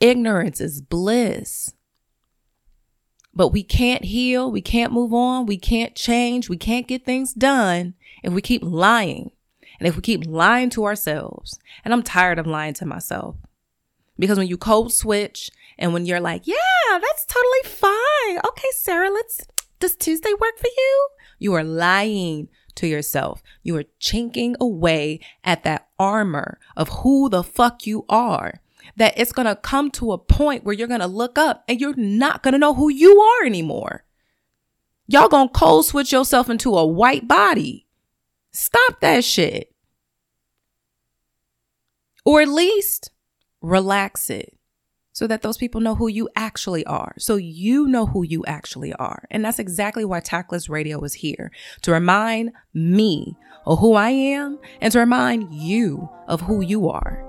Ignorance 0.00 0.60
is 0.60 0.80
bliss. 0.80 1.74
But 3.34 3.48
we 3.48 3.62
can't 3.62 4.04
heal, 4.04 4.50
we 4.50 4.62
can't 4.62 4.92
move 4.92 5.12
on, 5.12 5.46
we 5.46 5.58
can't 5.58 5.94
change, 5.94 6.48
we 6.48 6.56
can't 6.56 6.88
get 6.88 7.04
things 7.04 7.34
done 7.34 7.94
if 8.22 8.32
we 8.32 8.40
keep 8.40 8.62
lying. 8.64 9.32
And 9.80 9.88
if 9.88 9.96
we 9.96 10.02
keep 10.02 10.26
lying 10.26 10.70
to 10.70 10.84
ourselves, 10.84 11.58
and 11.84 11.92
I'm 11.92 12.02
tired 12.02 12.38
of 12.38 12.46
lying 12.46 12.74
to 12.74 12.86
myself, 12.86 13.36
because 14.18 14.36
when 14.36 14.46
you 14.46 14.58
code 14.58 14.92
switch 14.92 15.50
and 15.78 15.94
when 15.94 16.04
you're 16.04 16.20
like, 16.20 16.46
yeah, 16.46 16.54
that's 16.90 17.24
totally 17.24 17.64
fine. 17.64 18.38
Okay, 18.46 18.68
Sarah, 18.72 19.10
let's, 19.10 19.40
does 19.80 19.96
Tuesday 19.96 20.32
work 20.38 20.58
for 20.58 20.68
you? 20.68 21.08
You 21.38 21.54
are 21.54 21.64
lying 21.64 22.50
to 22.74 22.86
yourself. 22.86 23.42
You 23.62 23.76
are 23.78 23.84
chinking 23.98 24.54
away 24.60 25.20
at 25.42 25.64
that 25.64 25.88
armor 25.98 26.60
of 26.76 26.88
who 27.00 27.30
the 27.30 27.42
fuck 27.42 27.86
you 27.86 28.04
are. 28.10 28.60
That 28.96 29.14
it's 29.16 29.32
to 29.46 29.56
come 29.56 29.90
to 29.92 30.12
a 30.12 30.18
point 30.18 30.64
where 30.64 30.74
you're 30.74 30.88
to 31.00 31.06
look 31.06 31.38
up 31.38 31.64
and 31.66 31.80
you're 31.80 31.96
not 31.96 32.42
to 32.52 32.58
know 32.58 32.74
who 32.74 32.90
you 32.90 33.18
are 33.18 33.46
anymore. 33.46 34.04
Y'all 35.06 35.28
to 35.28 35.48
code 35.52 35.86
switch 35.86 36.12
yourself 36.12 36.50
into 36.50 36.76
a 36.76 36.86
white 36.86 37.26
body. 37.26 37.86
Stop 38.52 39.00
that 39.00 39.24
shit. 39.24 39.69
Or 42.24 42.40
at 42.40 42.48
least 42.48 43.10
relax 43.60 44.30
it 44.30 44.56
so 45.12 45.26
that 45.26 45.42
those 45.42 45.58
people 45.58 45.80
know 45.80 45.94
who 45.94 46.08
you 46.08 46.28
actually 46.36 46.84
are. 46.86 47.14
So 47.18 47.36
you 47.36 47.86
know 47.88 48.06
who 48.06 48.22
you 48.22 48.44
actually 48.46 48.92
are. 48.94 49.24
And 49.30 49.44
that's 49.44 49.58
exactly 49.58 50.04
why 50.04 50.20
Tactless 50.20 50.68
Radio 50.68 51.02
is 51.02 51.14
here 51.14 51.50
to 51.82 51.92
remind 51.92 52.52
me 52.72 53.36
of 53.66 53.80
who 53.80 53.94
I 53.94 54.10
am 54.10 54.58
and 54.80 54.92
to 54.92 54.98
remind 54.98 55.52
you 55.52 56.08
of 56.28 56.40
who 56.40 56.60
you 56.60 56.88
are. 56.88 57.24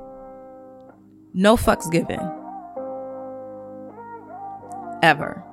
No 1.34 1.58
fucks 1.58 1.91
given. 1.91 2.19
Ever. 5.01 5.43